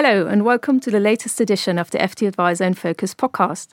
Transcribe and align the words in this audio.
Hello, 0.00 0.28
and 0.28 0.44
welcome 0.44 0.78
to 0.78 0.92
the 0.92 1.00
latest 1.00 1.40
edition 1.40 1.76
of 1.76 1.90
the 1.90 1.98
FT 1.98 2.28
Advisor 2.28 2.62
in 2.62 2.74
Focus 2.74 3.16
podcast, 3.16 3.70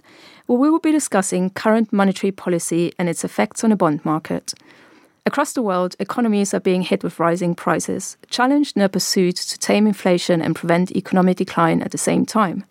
where 0.48 0.58
we 0.58 0.72
will 0.72 0.80
be 0.80 0.92
discussing 0.92 1.52
current 1.52 1.94
monetary 1.94 2.32
policy 2.32 2.92
and 2.98 3.08
its 3.08 3.24
effects 3.24 3.64
on 3.64 3.70
the 3.70 3.76
bond 3.76 4.04
market. 4.04 4.56
Across 5.28 5.54
the 5.54 5.62
world, 5.62 5.96
economies 6.00 6.52
are 6.52 6.60
being 6.60 6.82
hit 6.82 7.04
with 7.04 7.20
rising 7.20 7.54
prices, 7.54 8.18
challenged 8.28 8.76
in 8.76 8.80
their 8.80 8.90
pursuit 8.90 9.36
to 9.36 9.60
tame 9.60 9.86
inflation 9.86 10.42
and 10.42 10.56
prevent 10.56 10.96
economic 10.96 11.38
decline 11.38 11.84
at 11.84 11.92
the 11.92 11.98
same 12.00 12.26
time. 12.26 12.64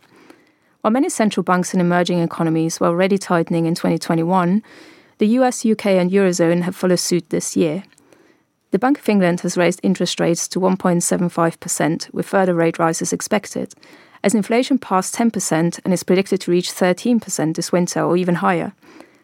While 0.80 0.90
many 0.90 1.08
central 1.08 1.44
banks 1.44 1.72
in 1.72 1.78
emerging 1.78 2.18
economies 2.18 2.80
were 2.80 2.88
already 2.88 3.18
tightening 3.18 3.66
in 3.66 3.76
2021, 3.76 4.64
the 5.18 5.28
US, 5.38 5.64
UK, 5.64 5.86
and 5.86 6.10
Eurozone 6.10 6.62
have 6.62 6.74
followed 6.74 6.98
suit 6.98 7.30
this 7.30 7.56
year. 7.56 7.84
The 8.74 8.80
Bank 8.80 8.98
of 8.98 9.08
England 9.08 9.42
has 9.42 9.56
raised 9.56 9.78
interest 9.84 10.18
rates 10.18 10.48
to 10.48 10.58
1.75%, 10.58 12.12
with 12.12 12.26
further 12.26 12.54
rate 12.54 12.76
rises 12.76 13.12
expected, 13.12 13.72
as 14.24 14.34
inflation 14.34 14.78
passed 14.78 15.14
10% 15.14 15.78
and 15.84 15.94
is 15.94 16.02
predicted 16.02 16.40
to 16.40 16.50
reach 16.50 16.72
13% 16.72 17.54
this 17.54 17.70
winter 17.70 18.02
or 18.02 18.16
even 18.16 18.34
higher, 18.34 18.72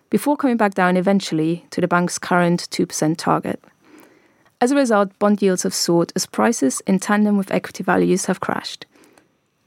before 0.09 0.36
coming 0.36 0.56
back 0.56 0.74
down 0.74 0.96
eventually 0.96 1.66
to 1.70 1.80
the 1.80 1.88
bank's 1.88 2.16
current 2.16 2.68
2% 2.70 3.16
target. 3.16 3.60
As 4.60 4.70
a 4.70 4.76
result, 4.76 5.18
bond 5.18 5.42
yields 5.42 5.64
have 5.64 5.74
soared 5.74 6.12
as 6.14 6.26
prices 6.26 6.80
in 6.87 7.01
tandem 7.01 7.37
with 7.37 7.51
equity 7.51 7.82
values 7.82 8.26
have 8.26 8.38
crashed. 8.38 8.87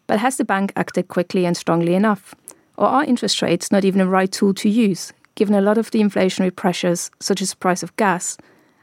But 0.08 0.20
has 0.20 0.38
the 0.38 0.46
bank 0.46 0.72
acted 0.78 1.10
quickly 1.10 1.46
and 1.46 1.58
strongly 1.58 1.94
enough? 1.94 2.34
Or 2.78 2.88
are 2.88 3.04
interest 3.04 3.42
rates 3.42 3.70
not 3.70 3.84
even 3.84 4.00
the 4.00 4.08
right 4.08 4.32
tool 4.32 4.54
to 4.54 4.70
use, 4.70 5.12
given 5.36 5.54
a 5.54 5.62
lot 5.62 5.78
of 5.78 5.92
the 5.92 6.00
inflationary 6.00 6.56
pressures, 6.56 7.12
such 7.20 7.42
as 7.42 7.50
the 7.50 7.58
price 7.58 7.84
of 7.84 7.94
gas, 7.98 8.38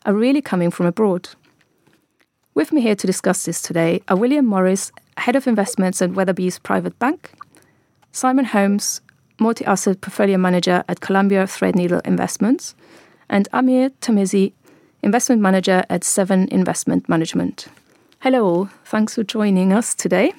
are 0.07 0.15
really 0.15 0.43
coming 0.43 0.71
from 0.71 0.87
abroad. 0.87 1.29
With 2.55 2.73
me 2.73 2.81
here 2.81 2.97
to 2.97 3.07
discuss 3.07 3.45
this 3.45 3.63
today 3.63 4.03
are 4.09 4.17
William 4.17 4.47
Morris, 4.47 4.93
Head 5.17 5.37
of 5.37 5.47
Investments 5.47 6.03
at 6.03 6.11
Weatherbys 6.11 6.63
Private 6.63 6.99
Bank, 6.99 7.33
Simon 8.13 8.47
Holmes, 8.47 9.01
Multi 9.39 9.65
Asset 9.65 10.01
Portfolio 10.01 10.37
Manager 10.37 10.85
at 10.89 11.01
Columbia 11.01 11.45
Threadneedle 11.45 12.07
Investments, 12.07 12.75
and 13.29 13.49
Ahmer 13.53 13.91
Tirmizi, 14.01 14.53
Investment 15.03 15.41
Manager 15.41 15.85
at 15.89 16.05
Seven 16.05 16.49
Investment 16.49 17.09
Management. 17.09 17.69
Hello, 18.21 18.45
all. 18.45 18.69
thanks 18.85 19.15
for 19.15 19.23
joining 19.23 19.73
us 19.73 19.95
today. 19.95 20.33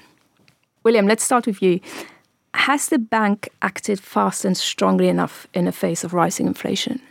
William, 0.83 1.07
let's 1.07 1.23
start 1.23 1.47
with 1.47 1.61
you. 1.61 1.79
Has 2.53 2.89
the 2.89 2.99
bank 2.99 3.49
acted 3.61 3.99
fast 3.99 4.45
and 4.45 4.57
strongly 4.57 5.07
enough 5.07 5.47
in 5.53 5.65
the 5.65 5.71
face 5.71 6.03
of 6.03 6.13
rising 6.13 6.45
inflation? 6.47 7.01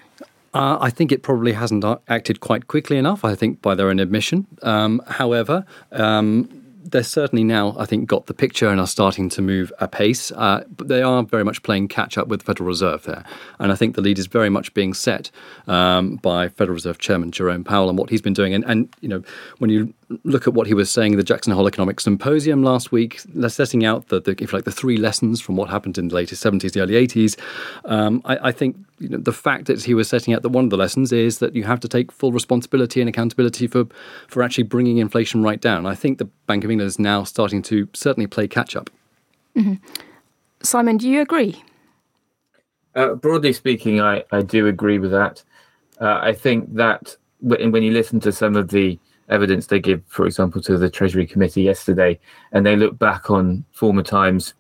Uh, 0.53 0.79
I 0.81 0.91
think 0.91 1.13
it 1.13 1.23
probably 1.23 1.53
hasn't 1.53 1.85
acted 2.09 2.41
quite 2.41 2.67
quickly 2.67 2.97
enough, 2.97 3.25
I 3.25 3.35
think, 3.35 3.63
by 3.63 3.75
their 3.75 3.89
own 3.89 4.01
admission. 4.01 4.47
Um, 4.63 5.01
however, 5.07 5.65
um, 5.93 6.49
they're 6.83 7.03
certainly 7.03 7.45
now, 7.45 7.77
I 7.79 7.87
think, 7.87 8.09
got 8.09 8.27
the 8.27 8.35
picture 8.35 8.69
and 8.69 8.81
are 8.81 8.87
starting 8.87 9.29
to 9.31 9.43
move 9.43 9.73
apace. 9.79 10.33
Uh, 10.33 10.65
but 10.77 10.89
they 10.89 11.03
are 11.03 11.23
very 11.23 11.45
much 11.45 11.63
playing 11.63 11.89
catch 11.89 12.19
up 12.19 12.29
with 12.29 12.41
the 12.41 12.47
Federal 12.47 12.67
Reserve 12.67 13.05
there. 13.05 13.25
And 13.59 13.71
I 13.71 13.77
think 13.77 13.95
the 13.95 14.03
lead 14.03 14.19
is 14.19 14.27
very 14.27 14.51
much 14.51 14.75
being 14.75 14.93
set 14.95 15.31
um, 15.69 16.17
by 16.17 16.49
Federal 16.49 16.75
Reserve 16.75 16.99
Chairman 16.99 17.31
Jerome 17.31 17.63
Powell 17.63 17.89
and 17.89 17.99
what 17.99 18.11
he's 18.11 18.23
been 18.23 18.33
doing. 18.33 18.53
And, 18.55 18.65
and, 18.65 18.93
you 19.01 19.09
know, 19.09 19.23
when 19.59 19.71
you 19.71 19.95
look 20.25 20.49
at 20.49 20.55
what 20.55 20.67
he 20.67 20.75
was 20.75 20.91
saying 20.91 21.13
at 21.13 21.17
the 21.17 21.25
Jackson 21.25 21.53
Hole 21.53 21.69
Economic 21.69 22.01
Symposium 22.01 22.63
last 22.63 22.91
week, 22.91 23.21
setting 23.49 23.85
out 23.85 24.09
the, 24.09 24.21
the, 24.21 24.35
if 24.43 24.53
like, 24.53 24.65
the 24.65 24.73
three 24.73 24.97
lessons 24.97 25.41
from 25.41 25.57
what 25.57 25.71
happened 25.71 25.99
in 25.99 26.09
the 26.09 26.15
latest 26.15 26.43
70s, 26.45 26.73
the 26.73 26.81
early 26.81 26.95
80s, 26.95 27.39
um, 27.85 28.21
I, 28.25 28.49
I, 28.49 28.53
think 28.53 28.77
you 28.99 29.09
know, 29.09 29.19
the 29.19 29.33
fact 29.33 29.67
that 29.67 29.85
he 29.85 29.95
was 29.95 30.09
setting 30.09 30.35
out 30.35 30.43
that 30.43 30.49
one 30.49 30.65
of 30.65 30.71
the 30.71 30.77
lessons 30.77 31.13
is 31.13 31.39
that 31.39 31.55
you 31.55 31.63
have 31.65 31.79
to 31.81 31.89
take 31.89 32.11
full 32.11 32.33
responsibility 32.33 33.01
and 33.01 33.09
accountability 33.09 33.69
for, 33.69 33.87
for 34.27 34.43
actually 34.43 34.65
bringing 34.65 34.99
inflation 34.99 35.43
right 35.43 35.61
down. 35.61 35.87
I 35.87 35.95
think 35.95 36.19
the 36.19 36.25
Bank 36.47 36.65
of 36.65 36.71
England 36.71 36.89
is 36.89 36.99
now 36.99 37.23
starting 37.23 37.63
to 37.63 37.89
certainly 37.95 38.27
play 38.27 38.49
catch 38.49 38.75
up. 38.75 38.91
Mm-hmm. 39.57 39.75
Simon, 40.63 40.97
do 40.97 41.09
you 41.09 41.21
agree? 41.21 41.63
Uh, 42.97 43.15
broadly 43.15 43.53
speaking, 43.53 44.01
I, 44.01 44.25
I 44.33 44.43
do 44.43 44.67
agree 44.67 44.99
with 44.99 45.13
that. 45.13 45.43
Uh, 46.01 46.19
I 46.21 46.33
think 46.33 46.75
that 46.75 47.17
when, 47.41 47.71
when 47.71 47.83
you 47.85 47.93
listen 47.93 48.19
to 48.21 48.33
some 48.33 48.57
of 48.57 48.69
the 48.69 48.99
evidence 49.31 49.67
they 49.67 49.81
give, 49.81 50.03
for 50.07 50.27
example, 50.27 50.61
to 50.63 50.77
the 50.77 50.91
Treasury 50.91 51.27
Committee 51.27 51.63
yesterday, 51.63 52.19
and 52.53 52.67
they 52.67 52.77
look 52.77 52.99
back 52.99 53.31
on 53.31 53.65
former 53.73 54.03
times, 54.03 54.55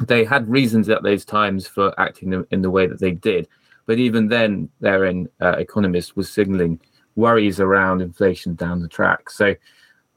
they 0.00 0.24
had 0.24 0.48
reasons 0.48 0.88
at 0.88 1.02
those 1.02 1.24
times 1.24 1.66
for 1.66 1.98
acting 1.98 2.44
in 2.50 2.62
the 2.62 2.70
way 2.70 2.86
that 2.86 3.00
they 3.00 3.12
did. 3.12 3.48
But 3.86 3.98
even 3.98 4.28
then, 4.28 4.68
their 4.80 5.06
uh, 5.06 5.52
economist 5.52 6.16
was 6.16 6.30
signaling 6.30 6.80
worries 7.14 7.60
around 7.60 8.02
inflation 8.02 8.54
down 8.54 8.82
the 8.82 8.88
track. 8.88 9.30
So, 9.30 9.54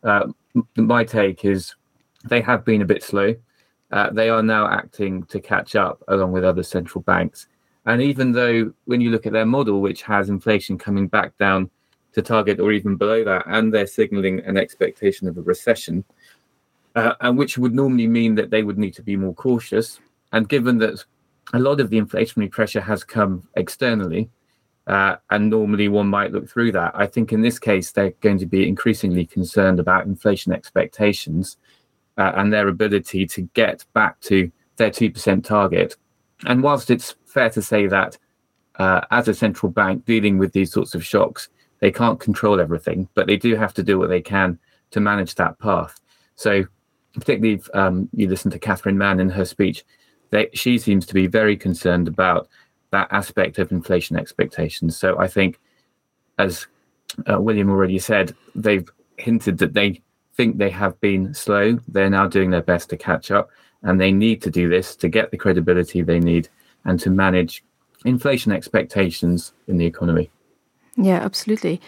uh, 0.03 0.27
my 0.75 1.03
take 1.03 1.45
is 1.45 1.75
they 2.25 2.41
have 2.41 2.65
been 2.65 2.81
a 2.81 2.85
bit 2.85 3.03
slow. 3.03 3.35
Uh, 3.91 4.09
they 4.11 4.29
are 4.29 4.43
now 4.43 4.67
acting 4.69 5.23
to 5.23 5.39
catch 5.39 5.75
up 5.75 6.03
along 6.07 6.31
with 6.31 6.43
other 6.43 6.63
central 6.63 7.01
banks. 7.03 7.47
And 7.85 8.01
even 8.01 8.31
though, 8.31 8.73
when 8.85 9.01
you 9.01 9.11
look 9.11 9.25
at 9.25 9.33
their 9.33 9.45
model, 9.45 9.81
which 9.81 10.01
has 10.03 10.29
inflation 10.29 10.77
coming 10.77 11.07
back 11.07 11.37
down 11.37 11.69
to 12.19 12.27
target 12.27 12.59
or 12.59 12.71
even 12.71 12.95
below 12.95 13.23
that, 13.23 13.43
and 13.47 13.73
they're 13.73 13.87
signaling 13.87 14.39
an 14.41 14.57
expectation 14.57 15.27
of 15.27 15.37
a 15.37 15.41
recession, 15.41 16.03
uh, 16.95 17.13
and 17.21 17.37
which 17.37 17.57
would 17.57 17.73
normally 17.73 18.07
mean 18.07 18.35
that 18.35 18.49
they 18.49 18.63
would 18.63 18.77
need 18.77 18.93
to 18.95 19.03
be 19.03 19.15
more 19.15 19.33
cautious. 19.33 19.99
And 20.31 20.47
given 20.49 20.77
that 20.79 21.03
a 21.53 21.59
lot 21.59 21.79
of 21.79 21.89
the 21.89 21.99
inflationary 21.99 22.51
pressure 22.51 22.81
has 22.81 23.03
come 23.03 23.47
externally, 23.55 24.29
uh, 24.87 25.17
and 25.29 25.49
normally 25.49 25.87
one 25.87 26.07
might 26.07 26.31
look 26.31 26.49
through 26.49 26.71
that, 26.73 26.91
I 26.95 27.05
think 27.05 27.31
in 27.31 27.41
this 27.41 27.59
case 27.59 27.91
they're 27.91 28.13
going 28.21 28.39
to 28.39 28.45
be 28.45 28.67
increasingly 28.67 29.25
concerned 29.25 29.79
about 29.79 30.05
inflation 30.05 30.51
expectations 30.51 31.57
uh, 32.17 32.31
and 32.35 32.51
their 32.51 32.67
ability 32.67 33.27
to 33.27 33.41
get 33.53 33.85
back 33.93 34.19
to 34.21 34.51
their 34.77 34.89
2% 34.89 35.43
target. 35.43 35.95
And 36.45 36.63
whilst 36.63 36.89
it's 36.89 37.15
fair 37.25 37.49
to 37.51 37.61
say 37.61 37.87
that 37.87 38.17
uh, 38.79 39.01
as 39.11 39.27
a 39.27 39.33
central 39.33 39.71
bank 39.71 40.05
dealing 40.05 40.37
with 40.37 40.53
these 40.53 40.71
sorts 40.71 40.95
of 40.95 41.05
shocks, 41.05 41.49
they 41.79 41.91
can't 41.91 42.19
control 42.19 42.59
everything, 42.59 43.07
but 43.13 43.27
they 43.27 43.37
do 43.37 43.55
have 43.55 43.73
to 43.75 43.83
do 43.83 43.97
what 43.97 44.09
they 44.09 44.21
can 44.21 44.59
to 44.91 44.99
manage 44.99 45.35
that 45.35 45.57
path. 45.59 45.99
So, 46.35 46.65
particularly 47.13 47.55
if 47.55 47.69
um, 47.75 48.09
you 48.13 48.27
listen 48.27 48.51
to 48.51 48.59
Catherine 48.59 48.97
Mann 48.97 49.19
in 49.19 49.29
her 49.29 49.45
speech, 49.45 49.85
they, 50.29 50.49
she 50.53 50.77
seems 50.77 51.05
to 51.07 51.13
be 51.13 51.27
very 51.27 51.57
concerned 51.57 52.07
about 52.07 52.47
that 52.91 53.07
aspect 53.11 53.59
of 53.59 53.71
inflation 53.71 54.15
expectations. 54.15 54.97
So, 54.97 55.17
I 55.17 55.27
think, 55.27 55.59
as 56.37 56.67
uh, 57.29 57.39
William 57.39 57.69
already 57.69 57.99
said, 57.99 58.35
they've 58.55 58.87
hinted 59.17 59.57
that 59.59 59.73
they 59.73 60.01
think 60.35 60.57
they 60.57 60.69
have 60.69 60.99
been 61.01 61.33
slow. 61.33 61.79
They're 61.87 62.09
now 62.09 62.27
doing 62.27 62.49
their 62.49 62.61
best 62.61 62.89
to 62.89 62.97
catch 62.97 63.31
up, 63.31 63.49
and 63.83 63.99
they 63.99 64.11
need 64.11 64.41
to 64.43 64.49
do 64.49 64.69
this 64.69 64.95
to 64.97 65.09
get 65.09 65.31
the 65.31 65.37
credibility 65.37 66.01
they 66.01 66.19
need 66.19 66.49
and 66.85 66.99
to 67.01 67.09
manage 67.09 67.63
inflation 68.05 68.51
expectations 68.51 69.53
in 69.67 69.77
the 69.77 69.85
economy. 69.85 70.31
Yeah, 71.01 71.23
absolutely. 71.23 71.79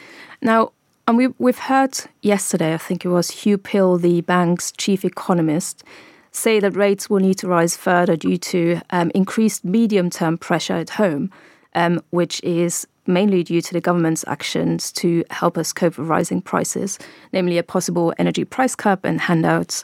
Now, 0.42 0.72
and 1.06 1.18
we, 1.18 1.28
we've 1.38 1.58
heard 1.58 1.98
yesterday, 2.22 2.74
I 2.74 2.78
think 2.78 3.04
it 3.04 3.10
was 3.10 3.30
Huw 3.30 3.62
Pill, 3.62 3.98
the 3.98 4.22
bank's 4.22 4.72
chief 4.72 5.04
economist, 5.04 5.84
say 6.32 6.62
that 6.62 6.78
rates 6.78 7.10
will 7.10 7.20
need 7.20 7.38
to 7.40 7.48
rise 7.48 7.76
further 7.76 8.16
due 8.16 8.38
to 8.38 8.80
um, 8.92 9.12
increased 9.14 9.66
medium 9.66 10.10
term 10.10 10.38
pressure 10.38 10.76
at 10.76 10.92
home, 10.92 11.30
um, 11.76 12.02
which 12.12 12.42
is 12.42 12.88
mainly 13.06 13.44
due 13.44 13.62
to 13.62 13.74
the 13.74 13.82
government's 13.82 14.24
actions 14.28 14.94
to 14.94 15.26
help 15.30 15.58
us 15.58 15.74
cope 15.74 15.98
with 15.98 16.08
rising 16.08 16.42
prices, 16.42 16.98
namely 17.34 17.58
a 17.58 17.64
possible 17.64 18.14
energy 18.18 18.46
price 18.46 18.76
cap 18.76 19.04
and 19.04 19.20
handouts. 19.20 19.84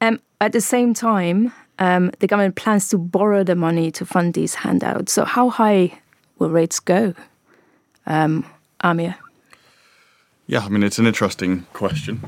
Um, 0.00 0.20
at 0.40 0.52
the 0.52 0.60
same 0.60 0.94
time, 0.94 1.52
um, 1.80 2.12
the 2.20 2.28
government 2.28 2.54
plans 2.54 2.88
to 2.90 2.98
borrow 2.98 3.42
the 3.42 3.56
money 3.56 3.90
to 3.90 4.06
fund 4.06 4.34
these 4.34 4.54
handouts. 4.54 5.12
So, 5.12 5.24
how 5.24 5.48
high 5.48 5.98
will 6.38 6.50
rates 6.50 6.78
go? 6.78 7.14
Um, 8.08 8.44
Ahmer? 8.80 9.14
Yeah, 10.46 10.60
I 10.60 10.68
mean, 10.70 10.82
it's 10.82 10.98
an 10.98 11.06
interesting 11.06 11.66
question. 11.74 12.22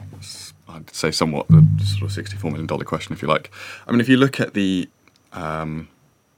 I'd 0.69 0.95
say 0.95 1.11
somewhat 1.11 1.49
the 1.49 1.67
sort 1.85 2.17
of 2.17 2.25
$64 2.25 2.53
million 2.53 2.69
question, 2.69 3.15
if 3.15 3.23
you 3.23 3.29
like. 3.29 3.51
I 3.89 3.91
mean, 3.91 4.01
if 4.01 4.09
you 4.09 4.19
look 4.19 4.39
at 4.39 4.53
the 4.53 4.89
um, 5.33 5.89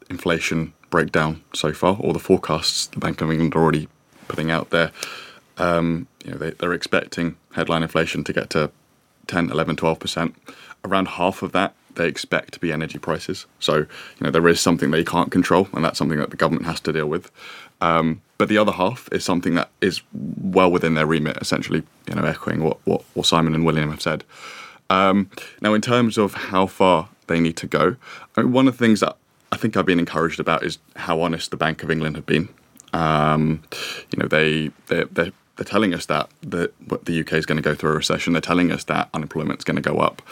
inflation 0.09 0.73
breakdown 0.91 1.43
so 1.53 1.73
far, 1.73 1.97
or 2.01 2.13
the 2.13 2.21
forecasts 2.21 2.87
the 2.87 3.01
Bank 3.01 3.21
of 3.21 3.31
England 3.31 3.55
are 3.57 3.63
already 3.63 3.89
putting 4.29 4.51
out 4.51 4.71
there, 4.71 4.93
um, 5.59 6.07
you 6.25 6.31
know, 6.31 6.39
they, 6.39 6.51
they're 6.51 6.73
expecting 6.73 7.37
headline 7.55 7.83
inflation 7.83 8.23
to 8.25 8.33
get 8.33 8.49
to 8.51 8.71
10, 9.27 9.51
11, 9.51 9.77
12%. 9.77 10.35
Around 10.85 11.09
half 11.09 11.43
of 11.43 11.53
that 11.53 11.75
they 11.95 12.09
expect 12.09 12.55
to 12.55 12.61
be 12.61 12.73
energy 12.73 12.99
prices. 12.99 13.47
So, 13.59 13.77
you 13.77 13.87
know, 14.21 14.31
there 14.31 14.49
is 14.49 14.61
something 14.61 14.91
they 14.91 15.05
can't 15.05 15.31
control, 15.31 15.69
and 15.73 15.85
that's 15.85 15.99
something 15.99 16.19
that 16.19 16.31
the 16.31 16.37
government 16.37 16.67
has 16.67 16.81
to 16.81 16.93
deal 16.93 17.07
with. 17.07 17.31
Um, 17.83 18.23
but 18.39 18.49
the 18.49 18.59
other 18.59 18.73
half 18.73 19.09
is 19.13 19.25
something 19.25 19.55
that 19.57 19.71
is 19.81 20.03
well 20.41 20.71
within 20.71 20.95
their 20.95 21.07
remit, 21.07 21.37
essentially, 21.41 21.83
you 22.09 22.15
know, 22.15 22.25
echoing 22.25 22.63
what, 22.63 22.79
what, 22.87 23.03
what 23.15 23.27
Simon 23.27 23.55
and 23.55 23.67
William 23.67 23.91
have 23.91 24.01
said. 24.01 24.25
Um, 24.89 25.31
now, 25.61 25.75
in 25.75 25.81
terms 25.81 26.17
of 26.17 26.35
how 26.35 26.67
far 26.67 27.09
they 27.27 27.41
need 27.41 27.57
to 27.59 27.67
go, 27.67 27.97
I 28.37 28.43
mean, 28.43 28.53
one 28.53 28.69
of 28.69 28.79
the 28.79 28.85
things 28.85 29.01
that 29.01 29.17
I 29.51 29.57
think 29.57 29.77
I've 29.77 29.87
been 29.87 29.99
encouraged 29.99 30.41
about 30.41 30.63
is 30.65 30.79
how 30.97 31.21
honest 31.21 31.51
the 31.51 31.57
Bank 31.57 31.83
of 31.83 31.91
England 31.91 32.17
have 32.17 32.27
been. 32.27 32.49
Um, 32.93 33.63
you 34.11 34.19
know, 34.19 34.29
they 34.29 34.71
they're, 34.87 35.07
they're, 35.07 35.33
they're 35.57 35.65
telling 35.65 35.93
us 35.93 36.07
that 36.07 36.31
the, 36.41 36.71
the 37.05 37.21
UK 37.21 37.35
is 37.35 37.47
going 37.47 37.57
to 37.57 37.63
go 37.63 37.75
through 37.75 37.91
a 37.91 37.97
recession. 37.97 38.33
They're 38.33 38.43
telling 38.43 38.71
us 38.71 38.85
that 38.85 39.09
unemployment 39.13 39.61
is 39.61 39.65
going 39.65 39.77
to 39.77 39.83
go 39.83 39.99
up. 39.99 40.23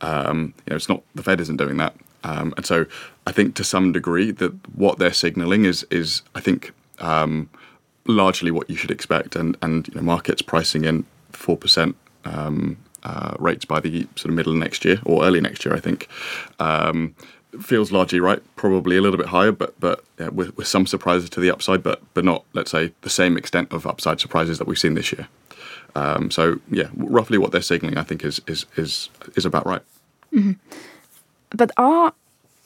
Um, 0.00 0.54
you 0.66 0.70
know, 0.70 0.76
it's 0.76 0.88
not 0.88 1.02
the 1.14 1.22
Fed 1.22 1.40
isn't 1.40 1.56
doing 1.56 1.76
that, 1.76 1.94
um, 2.24 2.54
and 2.56 2.64
so 2.64 2.86
I 3.26 3.32
think 3.32 3.54
to 3.56 3.64
some 3.64 3.92
degree 3.92 4.30
that 4.32 4.52
what 4.76 4.98
they're 4.98 5.12
signalling 5.12 5.64
is 5.64 5.86
is 5.90 6.22
I 6.34 6.40
think 6.40 6.72
um, 7.00 7.48
largely 8.06 8.50
what 8.50 8.68
you 8.70 8.76
should 8.76 8.90
expect, 8.90 9.36
and 9.36 9.56
and 9.62 9.88
you 9.88 9.94
know, 9.94 10.02
markets 10.02 10.42
pricing 10.42 10.84
in 10.84 11.04
four 11.32 11.56
percent. 11.56 11.96
Um, 12.24 12.76
uh, 13.02 13.34
rates 13.38 13.64
by 13.64 13.80
the 13.80 14.06
sort 14.14 14.26
of 14.26 14.34
middle 14.34 14.52
of 14.52 14.58
next 14.58 14.84
year 14.84 15.00
or 15.06 15.24
early 15.24 15.40
next 15.40 15.64
year, 15.64 15.74
I 15.74 15.80
think. 15.80 16.06
Um, 16.58 17.14
feels 17.60 17.90
largely 17.90 18.20
right. 18.20 18.42
Probably 18.56 18.96
a 18.96 19.00
little 19.00 19.18
bit 19.18 19.26
higher, 19.26 19.52
but 19.52 19.78
but 19.80 20.04
yeah, 20.18 20.28
with, 20.28 20.56
with 20.56 20.66
some 20.66 20.86
surprises 20.86 21.30
to 21.30 21.40
the 21.40 21.50
upside, 21.50 21.82
but 21.82 22.02
but 22.14 22.24
not 22.24 22.44
let's 22.52 22.70
say 22.70 22.92
the 23.00 23.10
same 23.10 23.36
extent 23.36 23.72
of 23.72 23.86
upside 23.86 24.20
surprises 24.20 24.58
that 24.58 24.66
we've 24.66 24.78
seen 24.78 24.94
this 24.94 25.12
year. 25.12 25.28
Um, 25.94 26.30
so 26.30 26.60
yeah, 26.70 26.88
roughly 26.94 27.38
what 27.38 27.52
they're 27.52 27.62
signaling, 27.62 27.98
I 27.98 28.02
think, 28.02 28.24
is 28.24 28.40
is 28.46 28.66
is 28.76 29.08
is 29.36 29.44
about 29.44 29.66
right. 29.66 29.82
Mm-hmm. 30.32 30.52
But 31.50 31.72
are 31.76 32.12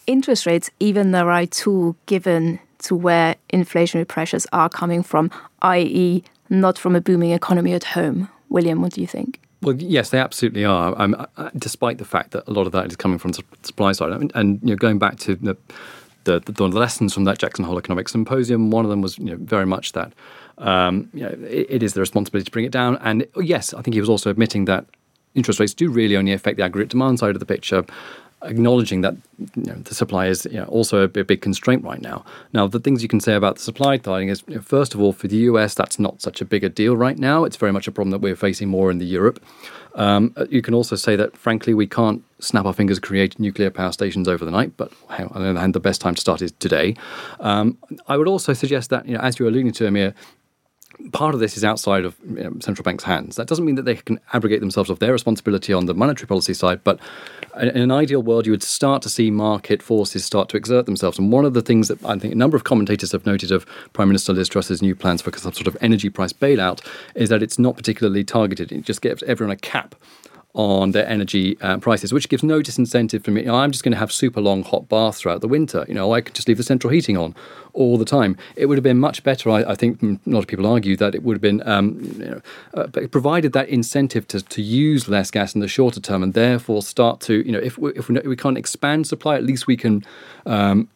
interest 0.07 0.45
rates 0.45 0.71
even 0.81 1.13
the 1.13 1.25
right 1.25 1.51
tool 1.51 1.97
given 2.05 2.61
to 2.85 2.95
where 2.95 3.37
inflationary 3.53 4.07
pressures 4.07 4.47
are 4.53 4.69
coming 4.69 5.03
from, 5.03 5.31
i.e., 5.63 6.23
not 6.51 6.79
from 6.79 6.95
a 6.95 7.01
booming 7.01 7.33
economy 7.33 7.73
at 7.73 7.85
home? 7.85 8.29
William, 8.49 8.81
what 8.81 8.93
do 8.93 9.01
you 9.01 9.07
think? 9.07 9.41
Well, 9.63 9.77
yes, 9.77 10.11
they 10.11 10.19
absolutely 10.19 10.65
are. 10.65 10.95
Um, 11.01 11.27
despite 11.57 11.99
the 11.99 12.05
fact 12.05 12.33
that 12.33 12.47
a 12.47 12.53
lot 12.53 12.67
of 12.67 12.73
that 12.73 12.87
is 12.87 12.97
coming 12.97 13.19
from 13.19 13.33
the 13.33 13.43
supply 13.63 13.93
side, 13.93 14.13
and, 14.13 14.31
and 14.35 14.61
you 14.63 14.71
know, 14.71 14.77
going 14.77 14.99
back 14.99 15.19
to 15.21 15.35
the, 15.37 15.57
the, 16.25 16.41
the, 16.41 16.69
lessons 16.69 17.15
from 17.15 17.25
that 17.25 17.39
Jackson 17.39 17.65
Hole 17.65 17.79
Economic 17.79 18.09
Symposium, 18.09 18.71
one 18.71 18.85
of 18.85 18.91
them 18.91 19.01
was 19.01 19.19
you 19.19 19.25
know, 19.25 19.37
very 19.37 19.65
much 19.65 19.93
that 19.93 20.13
um, 20.59 21.09
you 21.15 21.23
know, 21.23 21.31
it, 21.49 21.67
it 21.71 21.83
is 21.83 21.95
the 21.95 22.01
responsibility 22.01 22.45
to 22.45 22.51
bring 22.51 22.67
it 22.67 22.73
down. 22.73 22.99
And 22.99 23.27
yes, 23.41 23.73
I 23.73 23.81
think 23.81 23.95
he 23.95 24.01
was 24.01 24.11
also 24.11 24.31
admitting 24.31 24.67
that 24.67 24.85
interest 25.35 25.59
rates 25.61 25.75
do 25.75 25.91
really 25.91 26.17
only 26.17 26.33
affect 26.33 26.59
the 26.59 26.63
aggregate 26.63 26.91
demand 26.91 27.19
side 27.19 27.35
of 27.35 27.41
the 27.41 27.47
picture 27.47 27.85
acknowledging 28.45 29.01
that 29.01 29.17
you 29.57 29.65
know, 29.65 29.75
the 29.75 29.95
supply 29.95 30.27
is 30.27 30.47
you 30.47 30.59
know, 30.59 30.65
also 30.67 31.03
a 31.03 31.09
big 31.09 31.41
constraint 31.41 31.85
right 31.85 32.01
now. 32.01 32.25
Now, 32.53 32.67
the 32.67 32.79
things 32.79 33.03
you 33.03 33.09
can 33.09 33.21
say 33.21 33.35
about 33.35 33.57
the 33.57 33.63
supply 33.63 33.99
side 33.99 34.29
is, 34.29 34.43
you 34.47 34.57
know, 34.57 34.61
first 34.61 34.95
of 34.95 35.01
all, 35.01 35.13
for 35.13 35.29
the 35.29 35.37
US, 35.37 35.75
that's 35.75 35.99
not 35.99 36.23
such 36.23 36.41
a 36.41 36.45
big 36.45 36.65
a 36.65 36.69
deal 36.69 36.97
right 36.97 37.19
now. 37.19 37.45
It's 37.45 37.57
very 37.57 37.73
much 37.73 37.89
a 37.89 37.93
problem 37.93 38.11
that 38.13 38.21
we're 38.21 38.37
facing 38.37 38.69
more 38.69 38.91
in 38.91 38.99
the 38.99 39.07
Europe. 39.07 39.43
Um, 39.95 40.35
you 40.51 40.63
can 40.63 40.75
also 40.75 40.97
say 40.97 41.17
that, 41.17 41.37
frankly, 41.37 41.73
we 41.73 41.87
can't 41.87 42.23
snap 42.41 42.67
our 42.67 42.73
fingers 42.73 42.99
create 42.99 43.39
nuclear 43.39 43.71
power 43.71 43.93
stations 43.93 44.29
over 44.29 44.45
the 44.45 44.51
night, 44.51 44.73
but 44.77 44.93
on 45.09 45.43
the 45.43 45.51
other 45.51 45.61
hand, 45.61 45.75
the 45.75 45.81
best 45.81 46.01
time 46.01 46.15
to 46.15 46.21
start 46.21 46.43
is 46.43 46.53
today. 46.53 46.97
Um, 47.41 47.79
I 48.09 48.17
would 48.17 48.29
also 48.29 48.53
suggest 48.53 48.91
that, 48.91 49.07
you 49.07 49.15
know, 49.15 49.21
as 49.21 49.39
you're 49.39 49.49
alluding 49.49 49.73
to, 49.73 49.87
Ahmer, 49.87 50.15
part 51.13 51.35
of 51.35 51.41
this 51.41 51.57
is 51.57 51.65
outside 51.65 52.05
of 52.05 52.17
you 52.25 52.45
know, 52.45 52.53
central 52.61 52.83
banks' 52.83 53.05
hands. 53.05 53.37
That 53.37 53.47
doesn't 53.47 53.65
mean 53.65 53.75
that 53.77 53.85
they 53.85 53.97
can 53.97 54.21
abrogate 54.33 54.61
themselves 54.61 54.91
of 54.91 54.99
their 54.99 55.13
responsibility 55.13 55.73
on 55.73 55.87
the 55.87 55.95
monetary 55.95 56.27
policy 56.27 56.55
side, 56.55 56.83
but 56.85 56.99
in 57.61 57.77
an 57.77 57.91
ideal 57.91 58.23
world, 58.23 58.47
you 58.47 58.53
would 58.53 58.63
start 58.63 59.03
to 59.03 59.09
see 59.09 59.31
market 59.31 59.83
forces 59.83 60.25
start 60.25 60.49
to 60.51 60.57
exert 60.57 60.87
themselves. 60.87 61.19
And 61.19 61.31
one 61.31 61.45
of 61.45 61.55
the 61.55 61.63
things 61.63 61.89
that 61.89 62.05
I 62.05 62.19
think 62.19 62.33
a 62.33 62.37
number 62.37 62.57
of 62.57 62.65
commentators 62.65 63.13
have 63.13 63.27
noted 63.27 63.53
of 63.53 63.67
Prime 63.93 64.09
Minister 64.09 64.33
Liz 64.33 64.49
Truss's 64.49 64.83
new 64.83 64.95
plans 64.95 65.23
for 65.23 65.37
some 65.37 65.53
sort 65.53 65.67
of 65.67 65.77
energy 65.81 66.11
price 66.11 66.33
bailout 66.33 66.85
is 67.15 67.29
that 67.29 67.43
it's 67.43 67.59
not 67.59 67.77
particularly 67.77 68.25
targeted. 68.25 68.73
It 68.73 68.85
just 68.85 69.01
gives 69.01 69.23
everyone 69.25 69.53
a 69.53 69.57
cap 69.57 69.95
on 70.55 70.93
their 70.93 71.07
energy 71.09 71.59
uh, 71.61 71.79
prices, 71.79 72.13
which 72.13 72.29
gives 72.29 72.45
no 72.45 72.61
disincentive 72.61 73.25
for 73.25 73.33
me. 73.33 73.41
You 73.41 73.49
know, 73.49 73.57
I'm 73.57 73.73
just 73.73 73.83
going 73.83 73.93
to 73.93 73.99
have 73.99 74.13
super 74.13 74.41
long 74.41 74.63
hot 74.63 74.89
baths 74.89 75.21
throughout 75.21 75.41
the 75.41 75.49
winter. 75.49 75.85
You 75.89 75.95
know, 75.95 76.13
I 76.13 76.21
could 76.21 76.35
just 76.35 76.47
leave 76.47 76.59
the 76.59 76.63
central 76.63 76.93
heating 76.93 77.17
on 77.17 77.35
all 77.73 77.99
the 77.99 78.05
time. 78.05 78.37
It 78.55 78.67
would 78.67 78.79
have 78.79 78.85
been 78.85 78.99
much 78.99 79.25
better. 79.25 79.51
I, 79.51 79.65
I 79.65 79.75
think 79.75 80.01
a 80.03 80.19
lot 80.27 80.41
of 80.41 80.47
people 80.47 80.67
argue 80.67 80.97
that 80.97 81.15
it 81.15 81.25
would 81.25 81.35
have 81.35 81.43
been 81.43 81.67
um, 81.69 81.99
you 82.19 82.25
know, 82.25 82.41
uh, 82.75 82.87
provided 83.09 83.53
that 83.53 83.69
incentive 83.69 84.29
to, 84.29 84.43
to 84.43 84.63
use 84.63 85.09
less 85.09 85.31
gas 85.31 85.57
in 85.57 85.61
the 85.61 85.69
shorter 85.69 86.01
term, 86.01 86.23
and 86.23 86.35
therefore 86.35 86.83
start 86.83 87.21
to 87.23 87.45
you 87.45 87.51
know 87.51 87.59
if 87.59 87.77
we, 87.77 87.93
if 87.95 88.09
we, 88.09 88.21
we 88.21 88.37
can't 88.37 88.57
expand 88.57 89.07
supply, 89.07 89.35
at 89.35 89.45
least 89.45 89.67
we 89.67 89.77
can. 89.77 90.05
Um, 90.47 90.89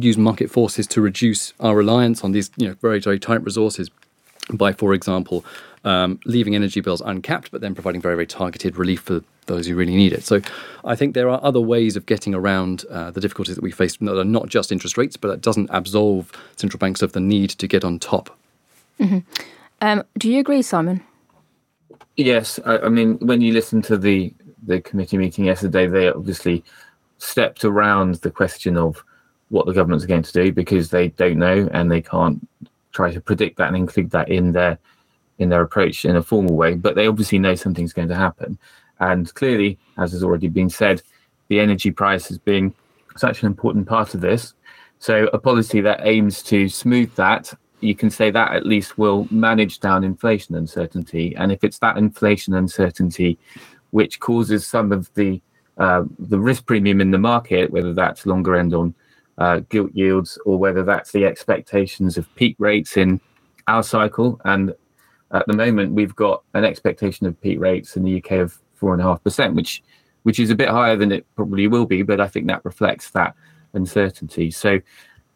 use 0.00 0.18
market 0.18 0.50
forces 0.50 0.84
to 0.84 1.00
reduce 1.00 1.52
our 1.60 1.76
reliance 1.76 2.24
on 2.24 2.32
these 2.32 2.50
you 2.56 2.66
know 2.66 2.74
very 2.82 2.98
very 2.98 3.20
tight 3.20 3.40
resources 3.44 3.88
by, 4.52 4.72
for 4.72 4.94
example, 4.94 5.44
um, 5.84 6.18
leaving 6.24 6.54
energy 6.54 6.80
bills 6.80 7.00
uncapped, 7.00 7.50
but 7.50 7.60
then 7.60 7.74
providing 7.74 8.00
very, 8.00 8.14
very 8.14 8.26
targeted 8.26 8.76
relief 8.76 9.00
for 9.00 9.22
those 9.46 9.66
who 9.66 9.76
really 9.76 9.94
need 9.94 10.12
it. 10.12 10.24
So 10.24 10.40
I 10.84 10.96
think 10.96 11.14
there 11.14 11.28
are 11.28 11.40
other 11.42 11.60
ways 11.60 11.96
of 11.96 12.06
getting 12.06 12.34
around 12.34 12.84
uh, 12.90 13.12
the 13.12 13.20
difficulties 13.20 13.54
that 13.54 13.62
we 13.62 13.70
face 13.70 13.96
that 13.96 14.18
are 14.18 14.24
not 14.24 14.48
just 14.48 14.72
interest 14.72 14.98
rates, 14.98 15.16
but 15.16 15.28
that 15.28 15.40
doesn't 15.40 15.70
absolve 15.72 16.32
central 16.56 16.78
banks 16.78 17.02
of 17.02 17.12
the 17.12 17.20
need 17.20 17.50
to 17.50 17.68
get 17.68 17.84
on 17.84 17.98
top. 17.98 18.36
Mm-hmm. 18.98 19.18
Um, 19.80 20.02
do 20.18 20.30
you 20.30 20.40
agree, 20.40 20.62
Simon? 20.62 21.02
Yes. 22.16 22.58
I, 22.64 22.78
I 22.78 22.88
mean, 22.88 23.18
when 23.18 23.40
you 23.40 23.52
listen 23.52 23.82
to 23.82 23.96
the, 23.96 24.34
the 24.66 24.80
committee 24.80 25.18
meeting 25.18 25.44
yesterday, 25.44 25.86
they 25.86 26.08
obviously 26.08 26.64
stepped 27.18 27.64
around 27.64 28.16
the 28.16 28.30
question 28.30 28.76
of 28.76 29.04
what 29.48 29.66
the 29.66 29.72
government's 29.72 30.06
going 30.06 30.22
to 30.22 30.32
do 30.32 30.52
because 30.52 30.90
they 30.90 31.08
don't 31.08 31.38
know 31.38 31.68
and 31.72 31.90
they 31.90 32.02
can't 32.02 32.46
try 32.96 33.12
to 33.12 33.20
predict 33.20 33.58
that 33.58 33.68
and 33.68 33.76
include 33.76 34.10
that 34.10 34.28
in 34.28 34.52
their 34.52 34.78
in 35.38 35.50
their 35.50 35.60
approach 35.60 36.06
in 36.06 36.16
a 36.16 36.22
formal 36.22 36.56
way, 36.56 36.72
but 36.74 36.94
they 36.94 37.06
obviously 37.06 37.38
know 37.38 37.54
something's 37.54 37.92
going 37.92 38.08
to 38.08 38.14
happen. 38.14 38.58
And 39.00 39.32
clearly, 39.34 39.78
as 39.98 40.12
has 40.12 40.22
already 40.24 40.48
been 40.48 40.70
said, 40.70 41.02
the 41.48 41.60
energy 41.60 41.90
price 41.90 42.30
is 42.30 42.38
being 42.38 42.74
such 43.16 43.42
an 43.42 43.46
important 43.46 43.86
part 43.86 44.14
of 44.14 44.22
this. 44.22 44.54
So 44.98 45.28
a 45.34 45.38
policy 45.38 45.82
that 45.82 46.00
aims 46.04 46.42
to 46.44 46.70
smooth 46.70 47.14
that, 47.16 47.52
you 47.80 47.94
can 47.94 48.08
say 48.08 48.30
that 48.30 48.52
at 48.52 48.64
least 48.64 48.96
will 48.96 49.28
manage 49.30 49.78
down 49.80 50.04
inflation 50.04 50.54
uncertainty. 50.54 51.36
And 51.36 51.52
if 51.52 51.62
it's 51.62 51.78
that 51.80 51.98
inflation 51.98 52.54
uncertainty 52.54 53.38
which 53.90 54.18
causes 54.20 54.66
some 54.66 54.90
of 54.90 55.12
the 55.14 55.40
uh, 55.78 56.04
the 56.18 56.38
risk 56.38 56.64
premium 56.64 57.02
in 57.02 57.10
the 57.10 57.18
market, 57.18 57.70
whether 57.70 57.92
that's 57.92 58.24
longer 58.24 58.56
end 58.56 58.72
on 58.72 58.94
uh, 59.38 59.60
gilt 59.68 59.94
yields 59.94 60.38
or 60.46 60.58
whether 60.58 60.82
that's 60.82 61.12
the 61.12 61.24
expectations 61.24 62.16
of 62.16 62.32
peak 62.36 62.56
rates 62.58 62.96
in 62.96 63.20
our 63.68 63.82
cycle. 63.82 64.40
And 64.44 64.74
at 65.32 65.46
the 65.46 65.52
moment, 65.52 65.92
we've 65.92 66.14
got 66.14 66.42
an 66.54 66.64
expectation 66.64 67.26
of 67.26 67.40
peak 67.40 67.58
rates 67.60 67.96
in 67.96 68.04
the 68.04 68.22
UK 68.22 68.32
of 68.32 68.58
four 68.74 68.92
and 68.92 69.02
a 69.02 69.04
half 69.04 69.22
percent, 69.22 69.54
which 69.54 69.82
which 70.22 70.40
is 70.40 70.50
a 70.50 70.56
bit 70.56 70.68
higher 70.68 70.96
than 70.96 71.12
it 71.12 71.24
probably 71.36 71.68
will 71.68 71.86
be, 71.86 72.02
but 72.02 72.20
I 72.20 72.26
think 72.26 72.48
that 72.48 72.64
reflects 72.64 73.10
that 73.10 73.36
uncertainty. 73.74 74.50
So 74.50 74.80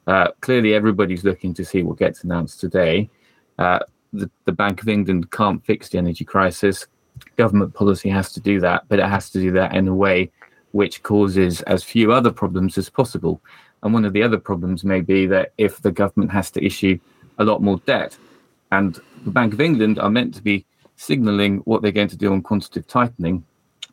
uh, 0.08 0.32
clearly, 0.40 0.74
everybody's 0.74 1.22
looking 1.22 1.54
to 1.54 1.64
see 1.64 1.84
what 1.84 1.96
gets 1.96 2.24
announced 2.24 2.58
today. 2.58 3.08
Uh, 3.56 3.78
the, 4.12 4.28
the 4.46 4.52
Bank 4.52 4.82
of 4.82 4.88
England 4.88 5.30
can't 5.30 5.64
fix 5.64 5.90
the 5.90 5.98
energy 5.98 6.24
crisis. 6.24 6.88
Government 7.36 7.72
policy 7.72 8.08
has 8.08 8.32
to 8.32 8.40
do 8.40 8.58
that, 8.60 8.82
but 8.88 8.98
it 8.98 9.06
has 9.06 9.30
to 9.30 9.40
do 9.40 9.52
that 9.52 9.76
in 9.76 9.86
a 9.86 9.94
way 9.94 10.32
which 10.72 11.04
causes 11.04 11.62
as 11.62 11.84
few 11.84 12.12
other 12.12 12.32
problems 12.32 12.76
as 12.76 12.90
possible. 12.90 13.40
And 13.82 13.94
one 13.94 14.04
of 14.04 14.12
the 14.12 14.22
other 14.22 14.38
problems 14.38 14.84
may 14.84 15.00
be 15.00 15.26
that 15.26 15.52
if 15.56 15.80
the 15.80 15.92
government 15.92 16.30
has 16.32 16.50
to 16.52 16.64
issue 16.64 16.98
a 17.38 17.44
lot 17.44 17.62
more 17.62 17.78
debt, 17.86 18.16
and 18.72 18.98
the 19.24 19.30
Bank 19.30 19.52
of 19.52 19.60
England 19.60 19.98
are 19.98 20.10
meant 20.10 20.34
to 20.34 20.42
be 20.42 20.64
signaling 20.96 21.58
what 21.58 21.82
they're 21.82 21.92
going 21.92 22.08
to 22.08 22.16
do 22.16 22.32
on 22.32 22.42
quantitative 22.42 22.86
tightening, 22.86 23.44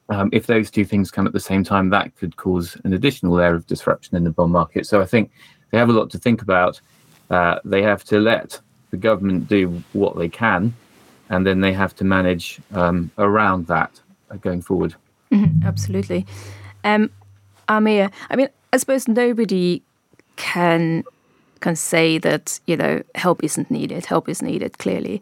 um, 0.10 0.29
if 0.32 0.48
those 0.48 0.70
two 0.70 0.86
things 0.86 1.12
come 1.12 1.27
at 1.27 1.34
the 1.34 1.39
same 1.39 1.63
time, 1.63 1.89
that 1.89 2.15
could 2.17 2.36
cause 2.36 2.77
an 2.84 2.94
additional 2.94 3.34
layer 3.34 3.56
of 3.56 3.65
disruption 3.67 4.15
in 4.15 4.24
the 4.24 4.29
bond 4.29 4.51
market. 4.51 4.86
So 4.86 5.01
I 5.01 5.06
think 5.06 5.32
they 5.72 5.77
have 5.77 5.89
a 5.89 5.94
lot 5.94 6.10
to 6.12 6.17
think 6.17 6.41
about. 6.41 6.79
Uh, 7.29 7.60
they 7.65 7.82
have 7.82 8.03
to 8.06 8.20
let 8.20 8.60
the 8.91 8.98
government 8.98 9.48
do 9.48 9.84
what 9.94 10.17
they 10.17 10.29
can, 10.29 10.74
and 11.29 11.46
then 11.46 11.60
they 11.60 11.74
have 11.74 11.96
to 11.98 12.03
manage 12.03 12.60
um, 12.74 13.12
around 13.17 13.67
that 13.67 14.00
uh, 14.32 14.36
going 14.36 14.62
forward. 14.62 14.96
Mm-hmm, 15.32 15.67
absolutely. 15.67 16.25
Um, 16.86 17.10
Amir, 17.67 18.12
I 18.29 18.36
mean, 18.38 18.48
I 18.74 18.78
suppose 18.78 19.08
nobody 19.08 19.82
can 20.36 21.04
can 21.60 21.76
say 21.76 22.20
that 22.20 22.60
you 22.68 22.78
know 22.78 23.02
help 23.16 23.44
isn't 23.44 23.72
needed. 23.72 24.06
Help 24.06 24.30
is 24.30 24.42
needed 24.42 24.78
clearly, 24.78 25.22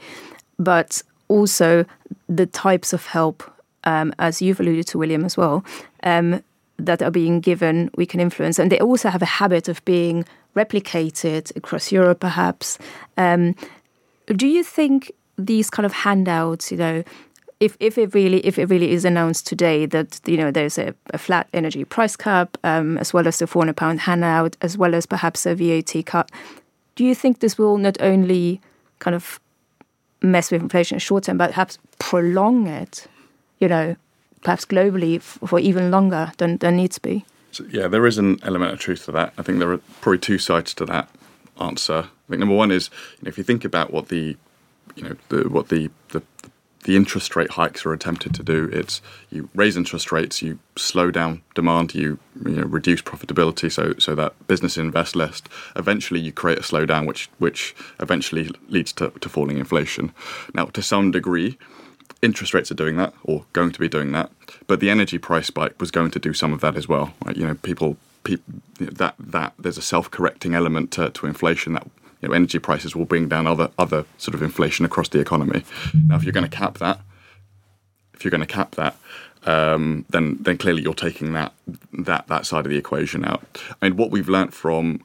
but 0.59 1.01
also 1.27 1.85
the 2.29 2.45
types 2.45 2.93
of 2.93 3.05
help, 3.05 3.43
um, 3.83 4.13
as 4.19 4.41
you've 4.41 4.59
alluded 4.59 4.87
to, 4.87 4.97
William, 4.97 5.25
as 5.25 5.35
well, 5.37 5.63
um, 6.03 6.43
that 6.77 7.01
are 7.01 7.11
being 7.11 7.39
given, 7.39 7.89
we 7.95 8.05
can 8.05 8.19
influence, 8.19 8.59
and 8.59 8.71
they 8.71 8.79
also 8.79 9.09
have 9.09 9.21
a 9.21 9.25
habit 9.25 9.67
of 9.67 9.83
being 9.85 10.25
replicated 10.55 11.55
across 11.55 11.91
Europe, 11.91 12.19
perhaps. 12.19 12.77
Um, 13.17 13.55
do 14.27 14.47
you 14.47 14.63
think 14.63 15.11
these 15.37 15.69
kind 15.69 15.85
of 15.85 15.93
handouts, 15.93 16.71
you 16.71 16.77
know, 16.77 17.03
if, 17.59 17.77
if 17.79 17.97
it 17.97 18.13
really 18.13 18.45
if 18.45 18.59
it 18.59 18.69
really 18.69 18.91
is 18.91 19.05
announced 19.05 19.47
today 19.47 19.85
that 19.85 20.19
you 20.25 20.37
know 20.37 20.51
there's 20.51 20.77
a, 20.77 20.93
a 21.13 21.17
flat 21.17 21.47
energy 21.53 21.85
price 21.85 22.15
cap 22.15 22.57
um, 22.63 22.97
as 22.97 23.13
well 23.13 23.27
as 23.27 23.39
the 23.39 23.47
400 23.47 23.75
pound 23.77 24.01
handout 24.01 24.57
as 24.61 24.77
well 24.77 24.93
as 24.93 25.05
perhaps 25.05 25.45
a 25.45 25.55
VAT 25.55 26.05
cut, 26.05 26.31
do 26.95 27.03
you 27.03 27.15
think 27.15 27.39
this 27.39 27.57
will 27.57 27.77
not 27.77 28.01
only 28.01 28.61
kind 28.99 29.15
of 29.15 29.39
mess 30.21 30.51
with 30.51 30.61
inflation 30.61 30.95
in 30.95 30.97
the 30.97 31.01
short 31.01 31.25
term, 31.25 31.37
but 31.37 31.51
perhaps 31.51 31.77
prolong 31.99 32.67
it, 32.67 33.07
you 33.59 33.67
know, 33.67 33.95
perhaps 34.43 34.65
globally 34.65 35.21
for 35.21 35.59
even 35.59 35.91
longer 35.91 36.31
than 36.37 36.57
than 36.57 36.77
needs 36.77 36.95
to 36.95 37.01
be? 37.01 37.25
So, 37.51 37.65
yeah, 37.69 37.87
there 37.87 38.05
is 38.05 38.17
an 38.17 38.39
element 38.43 38.73
of 38.73 38.79
truth 38.79 39.05
to 39.05 39.13
that. 39.13 39.33
I 39.37 39.41
think 39.41 39.59
there 39.59 39.71
are 39.71 39.77
probably 40.01 40.19
two 40.19 40.37
sides 40.37 40.73
to 40.73 40.85
that 40.87 41.09
answer. 41.61 42.09
I 42.09 42.29
think 42.29 42.39
number 42.39 42.55
one 42.55 42.71
is 42.71 42.89
you 43.19 43.25
know, 43.25 43.29
if 43.29 43.37
you 43.37 43.45
think 43.45 43.63
about 43.63 43.93
what 43.93 44.09
the 44.09 44.35
you 44.95 45.03
know 45.03 45.15
the, 45.29 45.49
what 45.49 45.69
the, 45.69 45.89
the 46.09 46.21
the 46.85 46.95
interest 46.95 47.35
rate 47.35 47.51
hikes 47.51 47.85
are 47.85 47.93
attempted 47.93 48.33
to 48.35 48.43
do. 48.43 48.69
It's 48.71 49.01
you 49.31 49.49
raise 49.55 49.75
interest 49.75 50.11
rates, 50.11 50.41
you 50.41 50.59
slow 50.75 51.09
down 51.09 51.41
demand, 51.55 51.95
you, 51.95 52.19
you 52.45 52.51
know, 52.51 52.63
reduce 52.63 53.01
profitability, 53.01 53.71
so 53.71 53.95
so 53.97 54.13
that 54.15 54.33
business 54.47 54.77
invest 54.77 55.15
less. 55.15 55.41
Eventually, 55.75 56.19
you 56.19 56.31
create 56.31 56.59
a 56.59 56.61
slowdown, 56.61 57.07
which 57.07 57.29
which 57.39 57.75
eventually 57.99 58.51
leads 58.69 58.93
to, 58.93 59.09
to 59.09 59.29
falling 59.29 59.57
inflation. 59.57 60.13
Now, 60.53 60.65
to 60.65 60.81
some 60.81 61.11
degree, 61.11 61.57
interest 62.21 62.53
rates 62.53 62.71
are 62.71 62.75
doing 62.75 62.97
that 62.97 63.13
or 63.23 63.45
going 63.53 63.71
to 63.71 63.79
be 63.79 63.89
doing 63.89 64.11
that, 64.11 64.31
but 64.67 64.79
the 64.79 64.91
energy 64.91 65.17
price 65.17 65.47
spike 65.47 65.75
was 65.79 65.91
going 65.91 66.11
to 66.11 66.19
do 66.19 66.33
some 66.33 66.53
of 66.53 66.61
that 66.61 66.75
as 66.77 66.87
well. 66.87 67.13
Right? 67.25 67.35
You 67.35 67.47
know, 67.47 67.55
people, 67.55 67.97
people 68.23 68.53
that 68.79 69.15
that 69.19 69.53
there's 69.57 69.79
a 69.79 69.81
self-correcting 69.81 70.53
element 70.53 70.91
to, 70.91 71.09
to 71.09 71.25
inflation 71.25 71.73
that 71.73 71.87
you 72.25 72.29
know, 72.29 72.35
energy 72.35 72.57
prices 72.57 72.95
will 72.95 73.05
bring 73.05 73.29
down 73.29 73.45
other 73.45 73.69
other 73.77 74.05
sort 74.17 74.33
of 74.33 74.41
inflation 74.41 74.83
across 74.83 75.09
the 75.09 75.19
economy. 75.19 75.63
Now, 76.07 76.15
if 76.15 76.23
you're 76.23 76.33
going 76.33 76.49
to 76.49 76.57
cap 76.57 76.79
that, 76.79 76.99
if 78.15 78.25
you're 78.25 78.31
going 78.31 78.41
to 78.41 78.47
cap 78.47 78.71
that, 78.75 78.97
um, 79.43 80.05
then 80.09 80.37
then 80.41 80.57
clearly 80.57 80.81
you're 80.81 80.95
taking 80.95 81.33
that 81.33 81.53
that 81.93 82.27
that 82.27 82.47
side 82.47 82.65
of 82.65 82.71
the 82.71 82.77
equation 82.77 83.23
out. 83.23 83.43
I 83.79 83.89
mean, 83.89 83.95
what 83.95 84.09
we've 84.09 84.27
learnt 84.27 84.55
from 84.55 85.01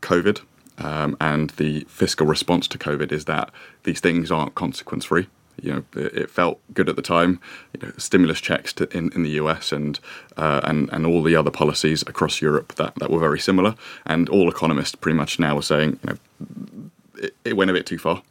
COVID 0.00 0.40
um, 0.78 1.14
and 1.20 1.50
the 1.50 1.80
fiscal 1.88 2.26
response 2.26 2.66
to 2.68 2.78
COVID 2.78 3.12
is 3.12 3.26
that 3.26 3.50
these 3.82 4.00
things 4.00 4.30
aren't 4.30 4.54
consequence 4.54 5.04
free. 5.04 5.26
You 5.60 5.72
know, 5.72 5.84
it, 5.94 6.30
felt 6.30 6.60
good 6.72 6.88
at 6.88 6.96
the 6.96 7.02
time. 7.02 7.40
You 7.74 7.86
know, 7.86 7.92
stimulus 7.98 8.40
checks 8.40 8.72
to, 8.74 8.96
in 8.96 9.12
in 9.12 9.22
the 9.22 9.30
US 9.42 9.72
and 9.72 9.98
uh, 10.36 10.60
and 10.64 10.88
and 10.92 11.06
all 11.06 11.22
the 11.22 11.36
other 11.36 11.50
policies 11.50 12.02
across 12.02 12.40
Europe 12.40 12.74
that, 12.76 12.94
that 12.96 13.10
were 13.10 13.20
very 13.20 13.38
similar. 13.38 13.74
And 14.06 14.28
all 14.28 14.48
economists 14.48 14.94
pretty 14.94 15.16
much 15.16 15.38
now 15.38 15.56
are 15.58 15.62
saying, 15.62 15.98
you 16.02 16.10
know, 16.10 16.90
it, 17.22 17.36
it 17.44 17.56
went 17.56 17.70
a 17.70 17.74
bit 17.74 17.86
too 17.86 17.98
far, 17.98 18.22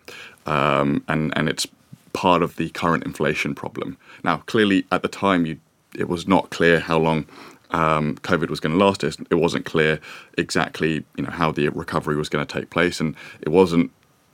um, 0.45 1.03
and 1.07 1.31
and 1.37 1.47
it's 1.47 1.67
part 2.13 2.41
of 2.41 2.57
the 2.57 2.69
current 2.69 3.05
inflation 3.05 3.55
problem. 3.55 3.97
Now, 4.23 4.37
clearly, 4.47 4.85
at 4.91 5.01
the 5.01 5.07
time, 5.07 5.45
you 5.45 5.59
it 5.95 6.07
was 6.07 6.27
not 6.27 6.49
clear 6.49 6.79
how 6.79 6.97
long 6.97 7.25
um, 7.71 8.15
COVID 8.17 8.49
was 8.49 8.59
going 8.59 8.77
to 8.77 8.83
last. 8.83 9.03
It 9.03 9.35
wasn't 9.35 9.65
clear 9.65 9.99
exactly, 10.37 11.03
you 11.15 11.23
know, 11.23 11.31
how 11.31 11.51
the 11.51 11.69
recovery 11.69 12.15
was 12.15 12.29
going 12.29 12.45
to 12.45 12.59
take 12.59 12.69
place, 12.69 12.99
and 12.99 13.15
it 13.41 13.49
wasn't, 13.49 13.91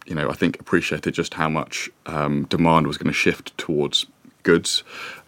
you 0.08 0.16
know, 0.16 0.30
I 0.30 0.34
think 0.34 0.60
appreciated 0.60 1.14
just 1.14 1.34
how 1.34 1.50
much 1.50 1.90
um, 2.06 2.46
demand 2.46 2.88
was 2.88 2.98
going 2.98 3.08
to 3.08 3.14
shift 3.14 3.58
towards 3.58 4.06
goods, 4.44 4.84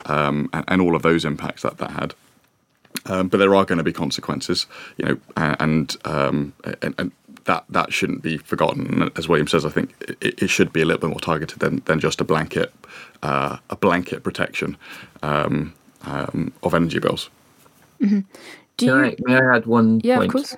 um, 0.06 0.50
and, 0.54 0.64
and, 0.68 0.82
all 0.82 0.96
of 0.96 1.02
those 1.02 1.26
impacts 1.26 1.64
that 1.64 1.78
that 1.78 1.92
had. 1.92 2.14
Um, 3.06 3.28
but 3.28 3.38
there 3.38 3.54
are 3.56 3.66
going 3.66 3.78
to 3.78 3.84
be 3.84 3.94
consequences, 3.94 4.66
you 4.98 5.06
know, 5.06 5.20
and, 5.36 5.96
um, 6.06 6.54
and, 6.82 6.96
and 6.98 7.12
that 7.46 7.66
that 7.70 7.92
shouldn't 7.92 8.22
be 8.22 8.38
forgotten. 8.38 9.12
As 9.16 9.28
William 9.28 9.48
says, 9.48 9.66
I 9.66 9.70
think 9.70 9.94
it, 10.22 10.44
it 10.44 10.50
should 10.50 10.72
be 10.72 10.82
a 10.82 10.86
little 10.86 11.02
bit 11.02 11.10
more 11.10 11.20
targeted 11.20 11.60
than, 11.60 11.82
than 11.86 12.00
just 12.00 12.22
a 12.22 12.24
blanket 12.24 12.74
uh, 13.24 13.58
a 13.70 13.76
blanket 13.76 14.24
protection 14.24 14.78
um, 15.24 15.74
um, 16.04 16.54
of 16.64 16.74
energy 16.74 17.00
bills. 17.00 17.30
Mm-hmm. 18.02 18.20
You... 18.82 18.96
I, 18.96 19.16
may 19.20 19.36
I 19.36 19.56
add 19.56 19.66
one 19.66 20.02
yeah, 20.04 20.18
point? 20.18 20.28
of 20.28 20.34
course. 20.34 20.56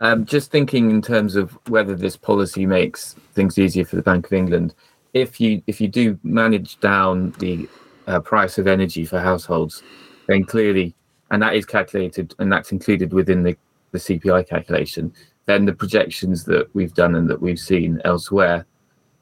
Um, 0.00 0.24
just 0.24 0.50
thinking 0.50 0.90
in 0.90 1.00
terms 1.00 1.36
of 1.36 1.56
whether 1.68 1.94
this 1.94 2.16
policy 2.16 2.66
makes 2.66 3.14
things 3.32 3.58
easier 3.58 3.84
for 3.84 3.96
the 3.96 4.02
Bank 4.02 4.26
of 4.26 4.32
England. 4.32 4.74
If 5.12 5.40
you 5.40 5.62
if 5.68 5.80
you 5.80 5.86
do 5.86 6.18
manage 6.24 6.80
down 6.80 7.30
the 7.38 7.68
uh, 8.06 8.20
price 8.20 8.58
of 8.58 8.66
energy 8.66 9.04
for 9.04 9.20
households, 9.20 9.82
then 10.26 10.44
clearly, 10.44 10.94
and 11.30 11.40
that 11.42 11.54
is 11.54 11.64
calculated 11.64 12.34
and 12.38 12.52
that's 12.52 12.72
included 12.72 13.12
within 13.12 13.44
the, 13.44 13.56
the 13.92 13.98
CPI 13.98 14.48
calculation, 14.48 15.12
then 15.46 15.64
the 15.64 15.72
projections 15.72 16.44
that 16.44 16.74
we've 16.74 16.94
done 16.94 17.14
and 17.14 17.28
that 17.30 17.40
we've 17.40 17.58
seen 17.58 18.00
elsewhere, 18.04 18.66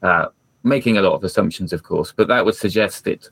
uh, 0.01 0.27
making 0.63 0.97
a 0.97 1.01
lot 1.01 1.13
of 1.13 1.23
assumptions, 1.23 1.73
of 1.73 1.83
course, 1.83 2.13
but 2.15 2.27
that 2.27 2.43
would 2.43 2.55
suggest 2.55 3.03
that 3.03 3.29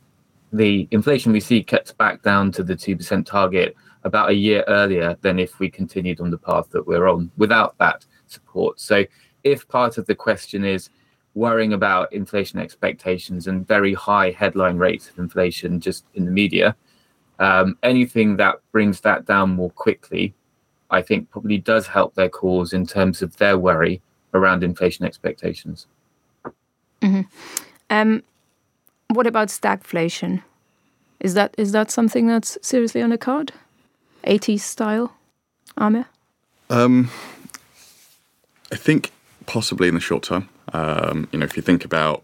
the 0.54 0.88
inflation 0.92 1.32
we 1.32 1.40
see 1.40 1.64
cuts 1.64 1.92
back 1.94 2.22
down 2.22 2.52
to 2.52 2.64
the 2.64 2.76
2% 2.76 3.26
target 3.26 3.76
about 4.04 4.30
a 4.30 4.34
year 4.34 4.64
earlier 4.68 5.18
than 5.22 5.40
if 5.40 5.60
we 5.60 5.70
continued 5.70 6.20
on 6.20 6.32
the 6.32 6.38
path 6.38 6.70
that 6.72 6.88
we're 6.88 7.08
on 7.08 7.32
without 7.38 7.78
that 7.78 8.06
support. 8.28 8.80
So, 8.80 9.06
if 9.44 9.68
part 9.68 9.98
of 9.98 10.06
the 10.06 10.16
question 10.16 10.64
is 10.64 10.90
worrying 11.34 11.74
about 11.74 12.12
inflation 12.14 12.60
expectations 12.60 13.48
and 13.48 13.68
very 13.68 13.94
high 13.94 14.32
headline 14.32 14.78
rates 14.78 15.10
of 15.10 15.18
inflation 15.18 15.80
just 15.80 16.06
in 16.14 16.26
the 16.26 16.32
media, 16.32 16.76
um, 17.40 17.78
anything 17.84 18.38
that 18.38 18.58
brings 18.72 19.02
that 19.02 19.26
down 19.26 19.52
more 19.52 19.72
quickly 19.72 20.34
I 20.92 21.02
think 21.02 21.30
probably 21.32 21.58
does 21.58 21.88
help 21.88 22.14
their 22.16 22.30
cause 22.30 22.74
in 22.74 22.86
terms 22.86 23.22
of 23.22 23.38
their 23.38 23.58
worry 23.58 24.02
around 24.34 24.64
inflation 24.64 25.06
expectations. 25.06 25.88
Mm-hmm. 27.02 27.22
Um, 27.90 28.24
what 29.08 29.26
about 29.26 29.48
stagflation? 29.48 30.44
Is 31.22 31.34
that 31.34 31.56
is 31.58 31.72
that 31.72 31.90
something 31.90 32.28
that's 32.28 32.58
seriously 32.62 33.02
on 33.02 33.10
the 33.10 33.18
card? 33.18 33.54
80s 34.24 34.62
style, 34.62 35.14
Ahmer? 35.78 36.06
Um, 36.70 37.10
I 38.72 38.76
think 38.76 39.12
possibly 39.46 39.88
in 39.88 39.96
the 39.96 40.02
short 40.02 40.24
term. 40.24 40.50
Um, 40.74 41.28
you 41.32 41.40
know, 41.40 41.46
if 41.46 41.58
you 41.58 41.64
think 41.64 41.84
about 41.84 42.24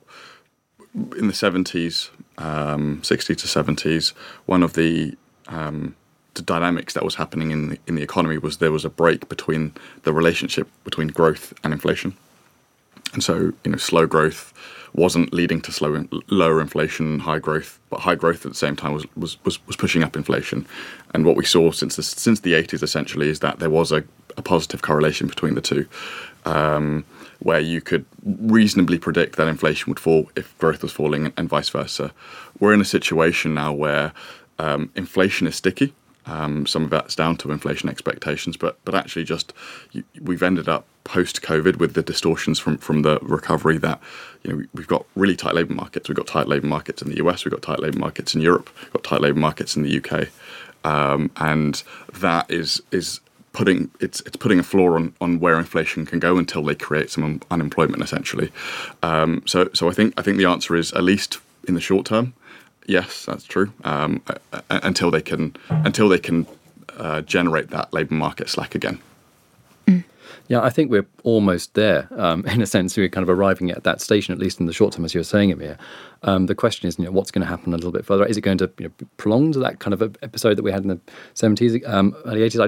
in 1.17 1.27
the 1.27 1.33
70s, 1.33 2.09
um, 2.37 3.01
60s 3.01 3.25
to 3.25 3.47
70s, 3.47 4.13
one 4.45 4.63
of 4.63 4.73
the 4.73 5.15
um, 5.47 5.95
the 6.33 6.41
dynamics 6.43 6.93
that 6.93 7.03
was 7.03 7.15
happening 7.15 7.51
in 7.51 7.69
the, 7.69 7.79
in 7.87 7.95
the 7.95 8.03
economy 8.03 8.37
was 8.37 8.57
there 8.57 8.71
was 8.71 8.85
a 8.85 8.89
break 8.89 9.27
between 9.27 9.73
the 10.03 10.13
relationship 10.13 10.69
between 10.83 11.07
growth 11.07 11.53
and 11.63 11.73
inflation, 11.73 12.15
and 13.13 13.23
so 13.23 13.53
you 13.63 13.71
know 13.71 13.77
slow 13.77 14.05
growth 14.05 14.53
wasn't 14.97 15.31
leading 15.31 15.61
to 15.61 15.71
slow 15.71 16.05
lower 16.27 16.59
inflation, 16.59 17.05
and 17.05 17.21
high 17.21 17.39
growth, 17.39 17.79
but 17.89 18.01
high 18.01 18.15
growth 18.15 18.45
at 18.45 18.51
the 18.51 18.57
same 18.57 18.75
time 18.75 18.93
was 18.93 19.05
was 19.15 19.37
was, 19.45 19.65
was 19.67 19.77
pushing 19.77 20.03
up 20.03 20.15
inflation, 20.15 20.67
and 21.13 21.25
what 21.25 21.37
we 21.37 21.45
saw 21.45 21.71
since 21.71 21.95
the, 21.95 22.03
since 22.03 22.41
the 22.41 22.53
80s 22.53 22.83
essentially 22.83 23.29
is 23.29 23.39
that 23.39 23.59
there 23.59 23.69
was 23.69 23.91
a, 23.91 24.03
a 24.35 24.41
positive 24.41 24.81
correlation 24.81 25.27
between 25.27 25.55
the 25.55 25.61
two. 25.61 25.87
Um, 26.45 27.05
where 27.39 27.59
you 27.59 27.81
could 27.81 28.03
reasonably 28.23 28.97
predict 28.97 29.35
that 29.35 29.47
inflation 29.47 29.91
would 29.91 29.99
fall 29.99 30.27
if 30.35 30.57
growth 30.57 30.81
was 30.81 30.91
falling, 30.91 31.31
and 31.37 31.47
vice 31.47 31.69
versa. 31.69 32.11
We're 32.59 32.73
in 32.73 32.81
a 32.81 32.85
situation 32.85 33.53
now 33.53 33.73
where 33.73 34.11
um, 34.57 34.89
inflation 34.95 35.45
is 35.45 35.55
sticky, 35.55 35.93
um, 36.27 36.65
some 36.65 36.83
of 36.83 36.89
that's 36.89 37.15
down 37.15 37.37
to 37.37 37.51
inflation 37.51 37.89
expectations, 37.89 38.57
but 38.57 38.77
but 38.85 38.93
actually 38.93 39.23
just 39.23 39.53
we've 40.21 40.43
ended 40.43 40.67
up 40.69 40.85
post 41.03 41.41
COVID 41.41 41.77
with 41.77 41.93
the 41.93 42.03
distortions 42.03 42.59
from 42.59 42.77
from 42.77 43.01
the 43.01 43.19
recovery 43.21 43.77
that 43.77 43.99
you 44.43 44.51
know 44.51 44.57
we, 44.73 44.81
have 44.81 44.87
got 44.87 45.05
really 45.15 45.35
tight 45.35 45.55
labour 45.55 45.73
markets. 45.73 46.09
We've 46.09 46.17
got 46.17 46.27
tight 46.27 46.47
labour 46.47 46.67
markets 46.67 47.01
in 47.01 47.09
the 47.09 47.17
US. 47.25 47.45
We've 47.45 47.51
got 47.51 47.61
tight 47.61 47.79
labour 47.79 47.99
markets 47.99 48.35
in 48.35 48.41
Europe. 48.41 48.69
We've 48.81 48.93
got 48.93 49.03
tight 49.03 49.21
labour 49.21 49.39
markets 49.39 49.75
in 49.75 49.83
the 49.83 49.97
UK, 49.97 50.27
um, 50.83 51.31
and 51.37 51.81
that 52.13 52.51
is 52.51 52.81
is 52.91 53.21
putting 53.53 53.89
it's 53.99 54.19
it's 54.21 54.35
putting 54.35 54.59
a 54.59 54.63
floor 54.63 54.95
on, 54.95 55.13
on 55.21 55.39
where 55.39 55.57
inflation 55.57 56.05
can 56.05 56.19
go 56.19 56.37
until 56.37 56.63
they 56.63 56.75
create 56.75 57.09
some 57.09 57.23
un- 57.23 57.41
unemployment 57.49 58.03
essentially. 58.03 58.51
Um, 59.01 59.43
so 59.45 59.69
so 59.73 59.89
I 59.89 59.93
think 59.93 60.13
I 60.17 60.21
think 60.21 60.37
the 60.37 60.45
answer 60.45 60.75
is 60.75 60.91
at 60.93 61.03
least 61.03 61.39
in 61.67 61.73
the 61.73 61.81
short 61.81 62.05
term 62.05 62.33
Yes, 62.87 63.25
that's 63.25 63.43
true. 63.43 63.71
Um, 63.83 64.23
until 64.69 65.11
they 65.11 65.21
can 65.21 65.55
until 65.69 66.09
they 66.09 66.19
can 66.19 66.47
uh, 66.97 67.21
generate 67.21 67.69
that 67.69 67.93
labour 67.93 68.15
market 68.15 68.49
slack 68.49 68.73
again. 68.73 68.99
Yeah, 70.49 70.61
I 70.61 70.69
think 70.69 70.89
we're 70.89 71.05
almost 71.23 71.73
there. 71.73 72.07
Um, 72.15 72.45
in 72.47 72.61
a 72.61 72.65
sense, 72.65 72.95
we're 72.95 73.09
kind 73.09 73.23
of 73.23 73.29
arriving 73.29 73.71
at 73.71 73.83
that 73.83 74.01
station, 74.01 74.33
at 74.33 74.39
least 74.39 74.59
in 74.59 74.65
the 74.65 74.73
short 74.73 74.93
term, 74.93 75.05
as 75.05 75.13
you 75.13 75.19
were 75.19 75.25
saying, 75.25 75.51
Ahmer. 75.51 75.77
Um, 76.23 76.47
the 76.47 76.55
question 76.55 76.87
is, 76.87 76.97
you 76.97 77.05
know, 77.05 77.11
what's 77.11 77.31
going 77.31 77.41
to 77.41 77.47
happen 77.47 77.73
a 77.73 77.77
little 77.77 77.91
bit 77.91 78.05
further? 78.05 78.25
Is 78.25 78.37
it 78.37 78.41
going 78.41 78.57
to 78.59 78.71
you 78.77 78.85
know, 78.85 79.07
prolong 79.17 79.51
to 79.53 79.59
that 79.59 79.79
kind 79.79 79.93
of 79.93 80.01
episode 80.21 80.55
that 80.55 80.63
we 80.63 80.71
had 80.71 80.83
in 80.83 80.89
the 80.89 80.99
seventies, 81.33 81.81
um, 81.85 82.15
early 82.25 82.43
eighties? 82.43 82.61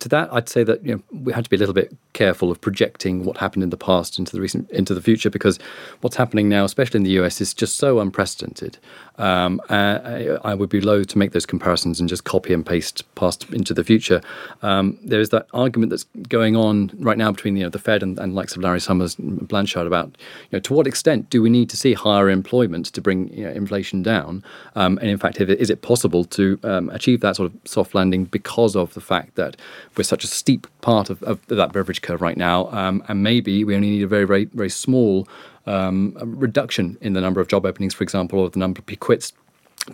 To 0.00 0.08
that, 0.08 0.32
I'd 0.32 0.48
say 0.48 0.64
that 0.64 0.84
you 0.84 0.94
know 0.94 1.02
we 1.22 1.32
had 1.32 1.44
to 1.44 1.50
be 1.50 1.56
a 1.56 1.58
little 1.58 1.74
bit 1.74 1.94
careful 2.12 2.50
of 2.50 2.60
projecting 2.60 3.24
what 3.24 3.36
happened 3.36 3.62
in 3.62 3.70
the 3.70 3.76
past 3.76 4.18
into 4.18 4.32
the 4.32 4.40
recent 4.40 4.70
into 4.70 4.94
the 4.94 5.02
future 5.02 5.30
because 5.30 5.58
what's 6.00 6.16
happening 6.16 6.48
now, 6.48 6.64
especially 6.64 6.98
in 6.98 7.04
the 7.04 7.10
US, 7.22 7.40
is 7.40 7.52
just 7.52 7.76
so 7.76 8.00
unprecedented. 8.00 8.78
Um, 9.18 9.60
I, 9.68 10.38
I, 10.44 10.54
would 10.54 10.70
be 10.70 10.80
loath 10.80 11.08
to 11.08 11.18
make 11.18 11.32
those 11.32 11.44
comparisons 11.44 12.00
and 12.00 12.08
just 12.08 12.24
copy 12.24 12.54
and 12.54 12.64
paste 12.64 13.04
past 13.16 13.44
into 13.50 13.74
the 13.74 13.84
future. 13.84 14.22
Um, 14.62 14.98
there 15.02 15.20
is 15.20 15.28
that 15.28 15.46
argument 15.52 15.90
that's 15.90 16.04
going 16.30 16.56
on 16.56 16.90
right 16.98 17.18
now 17.18 17.30
between 17.30 17.54
you 17.56 17.64
know 17.64 17.68
the 17.68 17.78
Fed 17.78 18.02
and, 18.02 18.18
and 18.18 18.34
likes 18.34 18.56
of 18.56 18.62
Larry 18.62 18.80
Summers 18.80 19.18
and 19.18 19.46
Blanchard 19.46 19.86
about 19.86 20.06
you 20.06 20.56
know 20.56 20.60
to 20.60 20.72
what 20.72 20.86
extent 20.86 21.28
do 21.28 21.42
we 21.42 21.50
need 21.50 21.68
to 21.68 21.76
see 21.76 21.92
higher 21.92 22.30
employment 22.30 22.69
to 22.90 23.00
bring 23.00 23.32
you 23.32 23.44
know, 23.44 23.50
inflation 23.50 24.02
down, 24.02 24.42
um, 24.74 24.98
and 24.98 25.08
in 25.08 25.18
fact, 25.18 25.40
is 25.40 25.70
it 25.70 25.82
possible 25.82 26.24
to 26.24 26.58
um, 26.62 26.88
achieve 26.90 27.20
that 27.20 27.36
sort 27.36 27.52
of 27.52 27.58
soft 27.64 27.94
landing 27.94 28.24
because 28.24 28.76
of 28.76 28.94
the 28.94 29.00
fact 29.00 29.34
that 29.36 29.56
we're 29.96 30.04
such 30.04 30.24
a 30.24 30.26
steep 30.26 30.66
part 30.80 31.10
of, 31.10 31.22
of 31.24 31.44
that 31.46 31.72
Beveridge 31.72 32.02
curve 32.02 32.20
right 32.20 32.36
now, 32.36 32.68
um, 32.70 33.02
and 33.08 33.22
maybe 33.22 33.64
we 33.64 33.74
only 33.74 33.90
need 33.90 34.02
a 34.02 34.08
very 34.08 34.24
very 34.24 34.44
very 34.46 34.70
small 34.70 35.28
um, 35.66 36.16
reduction 36.20 36.96
in 37.00 37.12
the 37.12 37.20
number 37.20 37.40
of 37.40 37.48
job 37.48 37.66
openings, 37.66 37.94
for 37.94 38.02
example, 38.04 38.38
or 38.40 38.50
the 38.50 38.58
number 38.58 38.80
of 38.80 39.00
quits 39.00 39.32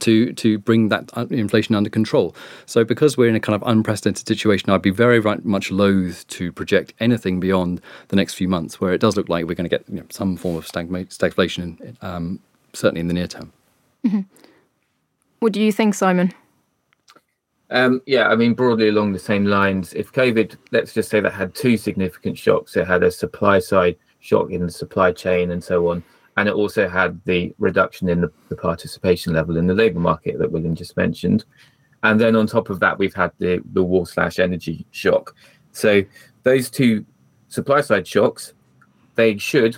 to 0.01 0.33
to 0.33 0.59
bring 0.59 0.89
that 0.89 1.11
uh, 1.17 1.27
inflation 1.31 1.75
under 1.75 1.91
control. 1.91 2.35
So 2.67 2.85
because 2.85 3.17
we're 3.17 3.29
in 3.29 3.37
a 3.37 3.41
kind 3.41 3.55
of 3.55 3.63
unprecedented 3.67 4.27
situation, 4.27 4.71
I'd 4.71 4.83
be 4.83 4.91
very, 4.91 5.21
very 5.21 5.39
much 5.43 5.71
loath 5.71 6.27
to 6.29 6.53
project 6.53 6.93
anything 7.01 7.41
beyond 7.41 7.81
the 8.09 8.17
next 8.17 8.35
few 8.35 8.49
months, 8.49 8.81
where 8.81 8.93
it 8.93 9.01
does 9.01 9.17
look 9.17 9.29
like 9.29 9.47
we're 9.47 9.55
going 9.55 9.69
to 9.69 9.77
get 9.77 9.89
you 9.89 9.97
know, 9.97 10.07
some 10.11 10.37
form 10.37 10.57
of 10.57 10.67
stagflation, 10.67 12.03
um, 12.03 12.41
certainly 12.77 13.01
in 13.01 13.09
the 13.09 13.15
near 13.15 13.27
term. 13.27 13.53
Mm-hmm. 14.07 14.21
What 15.41 15.53
do 15.53 15.61
you 15.61 15.73
think, 15.73 15.95
Simon? 15.95 16.33
Um, 17.71 18.01
yeah, 18.07 18.29
I 18.29 18.37
mean, 18.37 18.55
broadly 18.55 18.89
along 18.89 19.13
the 19.13 19.19
same 19.19 19.45
lines. 19.45 19.93
If 19.95 20.13
COVID, 20.13 20.57
let's 20.71 20.95
just 20.95 21.11
say 21.11 21.21
that 21.21 21.33
had 21.33 21.55
two 21.55 21.77
significant 21.77 22.39
shocks, 22.39 22.77
it 22.77 22.87
had 22.87 23.03
a 23.03 23.11
supply 23.11 23.59
side 23.59 23.97
shock 24.21 24.51
in 24.51 24.65
the 24.65 24.73
supply 24.73 25.13
chain 25.13 25.51
and 25.51 25.63
so 25.63 25.89
on 25.89 26.03
and 26.37 26.49
it 26.49 26.55
also 26.55 26.89
had 26.89 27.21
the 27.25 27.55
reduction 27.59 28.09
in 28.09 28.21
the, 28.21 28.31
the 28.49 28.57
participation 28.57 29.33
level 29.33 29.57
in 29.57 29.67
the 29.67 29.75
labour 29.75 30.01
market 30.01 30.39
that 30.39 30.51
William 30.51 30.75
just 30.75 30.97
mentioned. 30.97 31.45
And 32.03 32.21
then 32.21 32.37
on 32.37 32.47
top 32.47 32.69
of 32.69 32.79
that, 32.81 32.99
we've 32.99 33.15
had 33.15 33.33
the, 33.39 33.63
the 33.73 33.83
war 33.83 34.07
slash 34.07 34.39
energy 34.39 34.87
shock. 34.91 35.35
So 35.73 36.03
those 36.43 36.71
two 36.71 37.05
supply 37.49 37.81
side 37.81 38.07
shocks, 38.07 38.53
they 39.15 39.39
should, 39.39 39.77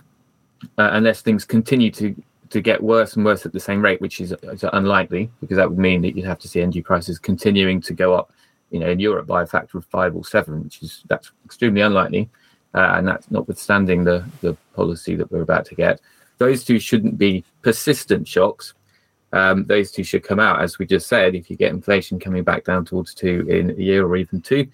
uh, 0.78 0.90
unless 0.93 1.23
things 1.23 1.45
continue 1.45 1.93
to 1.93 2.21
to 2.50 2.61
get 2.61 2.83
worse 2.83 3.17
and 3.17 3.25
worse 3.25 3.45
at 3.47 3.52
the 3.52 3.61
same 3.61 3.83
rate, 3.83 4.00
which 4.00 4.21
is, 4.21 4.33
is, 4.43 4.64
unlikely, 4.73 5.31
because 5.40 5.57
that 5.57 5.69
would 5.69 5.78
mean 5.78 6.02
that 6.02 6.17
you'd 6.17 6.25
have 6.25 6.38
to 6.40 6.49
see 6.49 6.61
energy 6.61 6.83
prices 6.83 7.19
continuing 7.19 7.81
to 7.83 7.95
go 7.95 8.14
up, 8.14 8.33
you 8.71 8.78
know, 8.78 8.88
in 8.88 9.00
Europe 9.00 9.26
by 9.26 9.43
a 9.43 9.47
factor 9.47 9.78
of 9.78 9.85
five 9.87 10.14
or 10.17 10.25
seven, 10.25 10.64
which 10.64 10.83
is 10.83 11.02
that's 11.09 11.31
extremely 11.45 11.81
unlikely, 11.81 12.28
uh, 12.75 12.93
and 12.95 13.07
that's 13.07 13.31
notwithstanding 13.31 14.05
the 14.05 14.25
the 14.40 14.57
policy 14.75 15.14
that 15.17 15.31
we're 15.31 15.43
about 15.43 15.64
to 15.67 15.75
get 15.75 16.00
those 16.38 16.64
two 16.64 16.78
shouldn't 16.78 17.19
be 17.19 17.45
persistent 17.62 18.26
shocks. 18.26 18.75
Um, 19.33 19.67
those 19.67 19.90
two 19.90 20.05
should 20.05 20.23
come 20.23 20.40
out, 20.40 20.62
as 20.62 20.78
we 20.78 20.87
just 20.87 21.07
said. 21.07 21.35
If 21.35 21.50
you 21.50 21.57
get 21.57 21.73
inflation 21.73 22.19
coming 22.19 22.45
back 22.45 22.64
down 22.64 22.85
towards 22.85 23.12
two 23.12 23.47
in 23.50 23.71
a 23.71 23.75
year 23.75 24.07
or 24.07 24.17
even 24.17 24.40
two, 24.40 24.67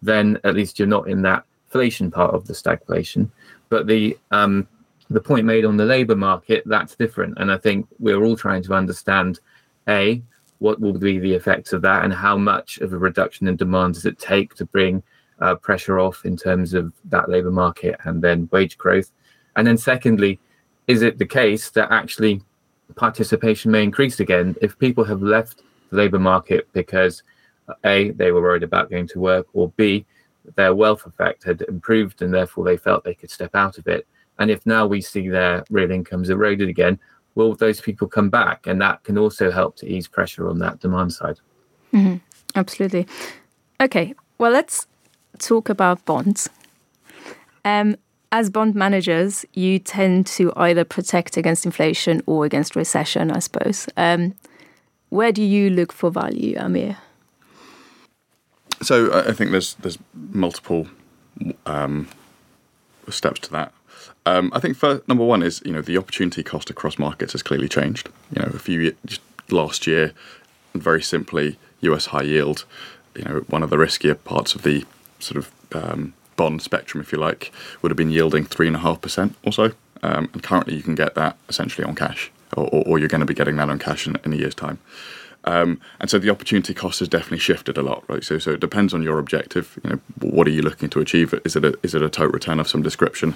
then 0.00 0.38
at 0.44 0.54
least 0.54 0.78
you're 0.78 0.88
not 0.88 1.08
in 1.08 1.20
that 1.22 1.44
inflation 1.66 2.10
part 2.10 2.32
of 2.32 2.46
the 2.46 2.54
stagflation. 2.54 3.28
But 3.68 3.86
the 3.86 4.16
um, 4.30 4.66
the 5.10 5.20
point 5.20 5.46
made 5.46 5.64
on 5.64 5.76
the 5.76 5.84
labour 5.84 6.16
market 6.16 6.62
that's 6.66 6.96
different, 6.96 7.38
and 7.38 7.50
I 7.50 7.58
think 7.58 7.86
we're 7.98 8.22
all 8.22 8.36
trying 8.36 8.62
to 8.64 8.74
understand 8.74 9.40
a 9.88 10.22
what 10.58 10.80
will 10.80 10.92
be 10.92 11.18
the 11.18 11.34
effects 11.34 11.72
of 11.72 11.82
that, 11.82 12.04
and 12.04 12.12
how 12.12 12.36
much 12.36 12.78
of 12.78 12.92
a 12.92 12.98
reduction 12.98 13.48
in 13.48 13.56
demand 13.56 13.94
does 13.94 14.06
it 14.06 14.18
take 14.18 14.54
to 14.56 14.64
bring 14.64 15.02
uh, 15.40 15.54
pressure 15.54 15.98
off 15.98 16.24
in 16.24 16.36
terms 16.36 16.74
of 16.74 16.92
that 17.04 17.28
labour 17.28 17.50
market 17.50 17.96
and 18.04 18.22
then 18.22 18.48
wage 18.52 18.76
growth, 18.76 19.10
and 19.56 19.66
then 19.66 19.78
secondly 19.78 20.38
is 20.88 21.02
it 21.02 21.18
the 21.18 21.26
case 21.26 21.70
that 21.70 21.92
actually 21.92 22.40
participation 22.96 23.70
may 23.70 23.82
increase 23.82 24.20
again? 24.20 24.56
If 24.62 24.78
people 24.78 25.04
have 25.04 25.22
left 25.22 25.62
the 25.90 25.96
labour 25.96 26.18
market 26.18 26.66
because 26.72 27.22
a 27.84 28.10
they 28.12 28.32
were 28.32 28.40
worried 28.40 28.62
about 28.62 28.90
going 28.90 29.06
to 29.06 29.20
work 29.20 29.46
or 29.52 29.68
b 29.76 30.04
their 30.56 30.74
wealth 30.74 31.04
effect 31.06 31.44
had 31.44 31.60
improved 31.62 32.22
and 32.22 32.32
therefore 32.32 32.64
they 32.64 32.76
felt 32.76 33.04
they 33.04 33.14
could 33.14 33.30
step 33.30 33.54
out 33.54 33.76
of 33.76 33.86
it 33.86 34.06
and 34.38 34.50
if 34.50 34.64
now 34.66 34.86
we 34.86 35.00
see 35.00 35.28
their 35.28 35.64
real 35.70 35.90
incomes 35.90 36.30
eroded 36.30 36.68
again 36.68 36.98
will 37.34 37.54
those 37.54 37.80
people 37.80 38.08
come 38.08 38.30
back 38.30 38.66
and 38.66 38.80
that 38.80 39.02
can 39.04 39.16
also 39.18 39.50
help 39.50 39.76
to 39.76 39.86
ease 39.86 40.08
pressure 40.08 40.48
on 40.48 40.58
that 40.58 40.80
demand 40.80 41.12
side 41.12 41.38
mm-hmm. 41.92 42.16
absolutely 42.54 43.06
okay 43.80 44.14
well 44.38 44.50
let's 44.50 44.86
talk 45.38 45.68
about 45.68 46.04
bonds 46.04 46.48
um, 47.64 47.96
as 48.30 48.50
bond 48.50 48.74
managers, 48.74 49.44
you 49.54 49.78
tend 49.78 50.26
to 50.26 50.52
either 50.56 50.84
protect 50.84 51.36
against 51.36 51.64
inflation 51.64 52.22
or 52.26 52.44
against 52.44 52.76
recession, 52.76 53.30
I 53.30 53.38
suppose. 53.38 53.88
Um, 53.96 54.34
where 55.08 55.32
do 55.32 55.42
you 55.42 55.70
look 55.70 55.92
for 55.92 56.10
value, 56.10 56.56
Ahmer? 56.58 56.96
So 58.82 59.12
I 59.26 59.32
think 59.32 59.50
there's 59.50 59.74
there's 59.74 59.98
multiple 60.14 60.86
um, 61.66 62.08
steps 63.08 63.40
to 63.40 63.50
that. 63.52 63.72
Um, 64.26 64.50
I 64.54 64.60
think 64.60 64.76
first, 64.76 65.06
number 65.08 65.24
one 65.24 65.42
is 65.42 65.62
you 65.64 65.72
know 65.72 65.82
the 65.82 65.98
opportunity 65.98 66.42
cost 66.42 66.70
across 66.70 66.98
markets 66.98 67.32
has 67.32 67.42
clearly 67.42 67.68
changed. 67.68 68.08
You 68.34 68.42
know, 68.42 68.50
a 68.54 68.58
few 68.58 68.94
last 69.50 69.86
year, 69.86 70.12
very 70.74 71.02
simply, 71.02 71.58
U.S. 71.80 72.06
high 72.06 72.22
yield, 72.22 72.64
you 73.14 73.24
know, 73.24 73.44
one 73.48 73.62
of 73.62 73.70
the 73.70 73.76
riskier 73.76 74.22
parts 74.24 74.54
of 74.54 74.62
the 74.62 74.84
sort 75.18 75.36
of 75.36 75.50
um, 75.74 76.14
bond 76.36 76.62
spectrum, 76.62 77.00
if 77.00 77.12
you 77.12 77.18
like, 77.18 77.52
would 77.82 77.90
have 77.90 77.96
been 77.96 78.10
yielding 78.10 78.44
3.5% 78.44 79.34
or 79.44 79.52
so. 79.52 79.72
Um, 80.02 80.30
and 80.32 80.42
currently 80.42 80.76
you 80.76 80.82
can 80.82 80.94
get 80.94 81.14
that 81.16 81.36
essentially 81.48 81.84
on 81.84 81.94
cash, 81.94 82.30
or, 82.56 82.68
or, 82.68 82.84
or 82.86 82.98
you're 82.98 83.08
going 83.08 83.20
to 83.20 83.26
be 83.26 83.34
getting 83.34 83.56
that 83.56 83.68
on 83.68 83.78
cash 83.78 84.06
in, 84.06 84.16
in 84.24 84.32
a 84.32 84.36
year's 84.36 84.54
time. 84.54 84.78
Um, 85.44 85.80
and 86.00 86.10
so 86.10 86.18
the 86.18 86.30
opportunity 86.30 86.74
cost 86.74 86.98
has 86.98 87.08
definitely 87.08 87.38
shifted 87.38 87.78
a 87.78 87.82
lot, 87.82 88.04
right? 88.08 88.22
So, 88.22 88.38
so 88.38 88.52
it 88.52 88.60
depends 88.60 88.92
on 88.92 89.02
your 89.02 89.18
objective. 89.18 89.78
You 89.82 89.90
know, 89.90 90.00
what 90.20 90.46
are 90.46 90.50
you 90.50 90.62
looking 90.62 90.90
to 90.90 91.00
achieve? 91.00 91.34
Is 91.44 91.56
it 91.56 91.64
a, 91.64 91.78
is 91.82 91.94
it 91.94 92.02
a 92.02 92.08
total 92.08 92.32
return 92.32 92.60
of 92.60 92.68
some 92.68 92.82
description? 92.82 93.34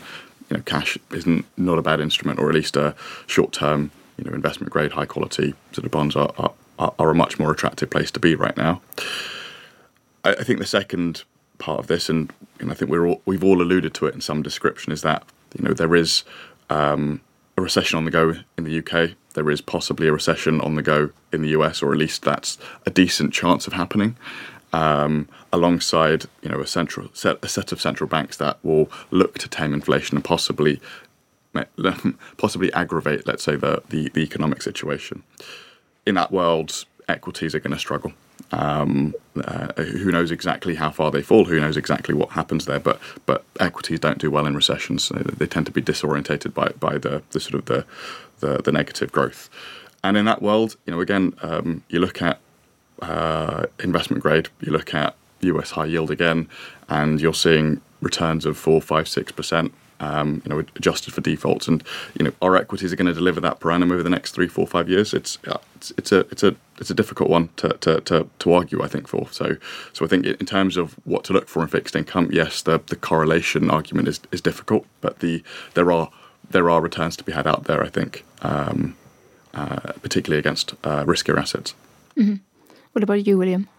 You 0.52 0.58
know, 0.58 0.64
cash 0.64 0.98
isn't 1.12 1.46
not 1.56 1.78
a 1.78 1.82
bad 1.82 1.98
instrument, 1.98 2.38
or 2.38 2.50
at 2.50 2.54
least 2.54 2.76
a 2.76 2.94
short-term, 3.26 3.90
you 4.18 4.24
know, 4.24 4.34
investment 4.34 4.70
grade, 4.70 4.92
high 4.92 5.06
quality 5.06 5.54
sort 5.72 5.86
of 5.86 5.90
bonds 5.90 6.14
are, 6.14 6.30
are, 6.78 6.92
are 6.98 7.08
a 7.08 7.14
much 7.14 7.38
more 7.38 7.50
attractive 7.50 7.88
place 7.88 8.10
to 8.10 8.20
be 8.20 8.34
right 8.34 8.54
now. 8.58 8.82
I, 10.24 10.34
I 10.34 10.44
think 10.44 10.58
the 10.58 10.66
second 10.66 11.24
part 11.56 11.80
of 11.80 11.86
this, 11.86 12.10
and, 12.10 12.30
and 12.60 12.70
I 12.70 12.74
think 12.74 12.90
we're 12.90 13.06
all, 13.06 13.22
we've 13.24 13.42
all 13.42 13.62
alluded 13.62 13.94
to 13.94 14.06
it 14.06 14.14
in 14.14 14.20
some 14.20 14.42
description, 14.42 14.92
is 14.92 15.00
that 15.00 15.24
you 15.56 15.66
know 15.66 15.72
there 15.72 15.96
is 15.96 16.22
um, 16.68 17.22
a 17.56 17.62
recession 17.62 17.96
on 17.96 18.04
the 18.04 18.10
go 18.10 18.34
in 18.58 18.64
the 18.64 18.78
UK. 18.78 19.12
There 19.32 19.50
is 19.50 19.62
possibly 19.62 20.06
a 20.06 20.12
recession 20.12 20.60
on 20.60 20.74
the 20.74 20.82
go 20.82 21.12
in 21.32 21.40
the 21.40 21.48
US, 21.50 21.82
or 21.82 21.92
at 21.92 21.98
least 21.98 22.24
that's 22.24 22.58
a 22.84 22.90
decent 22.90 23.32
chance 23.32 23.66
of 23.66 23.72
happening. 23.72 24.18
Um, 24.74 25.28
alongside, 25.52 26.24
you 26.40 26.48
know, 26.48 26.60
a 26.60 26.66
central 26.66 27.10
set, 27.12 27.44
a 27.44 27.48
set 27.48 27.72
of 27.72 27.80
central 27.80 28.08
banks 28.08 28.38
that 28.38 28.56
will 28.62 28.90
look 29.10 29.38
to 29.40 29.48
tame 29.48 29.74
inflation 29.74 30.16
and 30.16 30.24
possibly 30.24 30.80
possibly 32.38 32.72
aggravate, 32.72 33.26
let's 33.26 33.44
say, 33.44 33.56
the, 33.56 33.82
the, 33.90 34.08
the 34.10 34.20
economic 34.20 34.62
situation. 34.62 35.22
In 36.06 36.14
that 36.14 36.32
world, 36.32 36.84
equities 37.08 37.54
are 37.54 37.60
going 37.60 37.72
to 37.72 37.78
struggle. 37.78 38.12
Um, 38.50 39.14
uh, 39.36 39.72
who 39.74 40.10
knows 40.10 40.30
exactly 40.30 40.74
how 40.74 40.90
far 40.90 41.10
they 41.10 41.22
fall? 41.22 41.44
Who 41.44 41.60
knows 41.60 41.76
exactly 41.76 42.14
what 42.14 42.30
happens 42.30 42.66
there? 42.66 42.80
But 42.80 43.00
but 43.24 43.44
equities 43.60 44.00
don't 44.00 44.18
do 44.18 44.30
well 44.30 44.46
in 44.46 44.54
recessions. 44.54 45.08
They, 45.08 45.22
they 45.22 45.46
tend 45.46 45.66
to 45.66 45.72
be 45.72 45.82
disorientated 45.82 46.52
by 46.52 46.68
by 46.80 46.98
the, 46.98 47.22
the 47.30 47.40
sort 47.40 47.54
of 47.54 47.64
the, 47.66 47.84
the, 48.40 48.62
the 48.62 48.72
negative 48.72 49.12
growth. 49.12 49.48
And 50.04 50.16
in 50.16 50.24
that 50.24 50.42
world, 50.42 50.76
you 50.86 50.92
know, 50.92 51.00
again, 51.00 51.34
um, 51.42 51.84
you 51.88 52.00
look 52.00 52.20
at 52.20 52.40
uh, 53.02 53.66
investment 53.80 54.22
grade, 54.22 54.48
you 54.60 54.72
look 54.72 54.94
at 54.94 55.14
US 55.40 55.72
high 55.72 55.86
yield 55.86 56.10
again, 56.10 56.48
and 56.88 57.20
you're 57.20 57.34
seeing 57.34 57.80
returns 58.00 58.46
of 58.46 58.56
four, 58.56 58.80
five, 58.80 59.08
six 59.08 59.30
percent 59.32 59.72
um, 60.02 60.42
you 60.44 60.50
know, 60.50 60.58
adjusted 60.58 61.14
for 61.14 61.20
defaults. 61.20 61.68
And 61.68 61.82
you 62.18 62.24
know, 62.24 62.32
our 62.42 62.56
equities 62.56 62.92
are 62.92 62.96
going 62.96 63.06
to 63.06 63.14
deliver 63.14 63.40
that 63.40 63.60
per 63.60 63.70
annum 63.70 63.92
over 63.92 64.02
the 64.02 64.10
next 64.10 64.32
three, 64.32 64.48
four, 64.48 64.66
five 64.66 64.88
years. 64.88 65.14
It's 65.14 65.38
it's, 65.76 65.92
it's 65.96 66.12
a 66.12 66.20
it's 66.30 66.42
a 66.42 66.56
it's 66.78 66.90
a 66.90 66.94
difficult 66.94 67.30
one 67.30 67.48
to, 67.56 67.68
to, 67.74 68.00
to, 68.00 68.28
to, 68.40 68.52
argue, 68.52 68.82
I 68.82 68.88
think, 68.88 69.06
for. 69.06 69.28
So 69.30 69.56
so 69.92 70.04
I 70.04 70.08
think 70.08 70.26
in 70.26 70.46
terms 70.46 70.76
of 70.76 70.94
what 71.04 71.24
to 71.24 71.32
look 71.32 71.48
for 71.48 71.62
in 71.62 71.68
fixed 71.68 71.94
income, 71.94 72.28
yes, 72.32 72.62
the, 72.62 72.80
the 72.86 72.96
correlation 72.96 73.70
argument 73.70 74.08
is, 74.08 74.20
is 74.32 74.40
difficult, 74.40 74.86
but 75.00 75.20
the 75.20 75.42
there 75.74 75.90
are 75.92 76.10
there 76.50 76.68
are 76.68 76.80
returns 76.80 77.16
to 77.16 77.24
be 77.24 77.32
had 77.32 77.46
out 77.46 77.64
there. 77.64 77.82
I 77.82 77.88
think, 77.88 78.24
um, 78.42 78.96
uh, 79.54 79.92
particularly 80.02 80.40
against 80.40 80.74
uh, 80.84 81.04
riskier 81.04 81.38
assets. 81.38 81.74
Mm-hmm. 82.16 82.34
What 82.92 83.02
about 83.02 83.26
you, 83.26 83.38
William? 83.38 83.71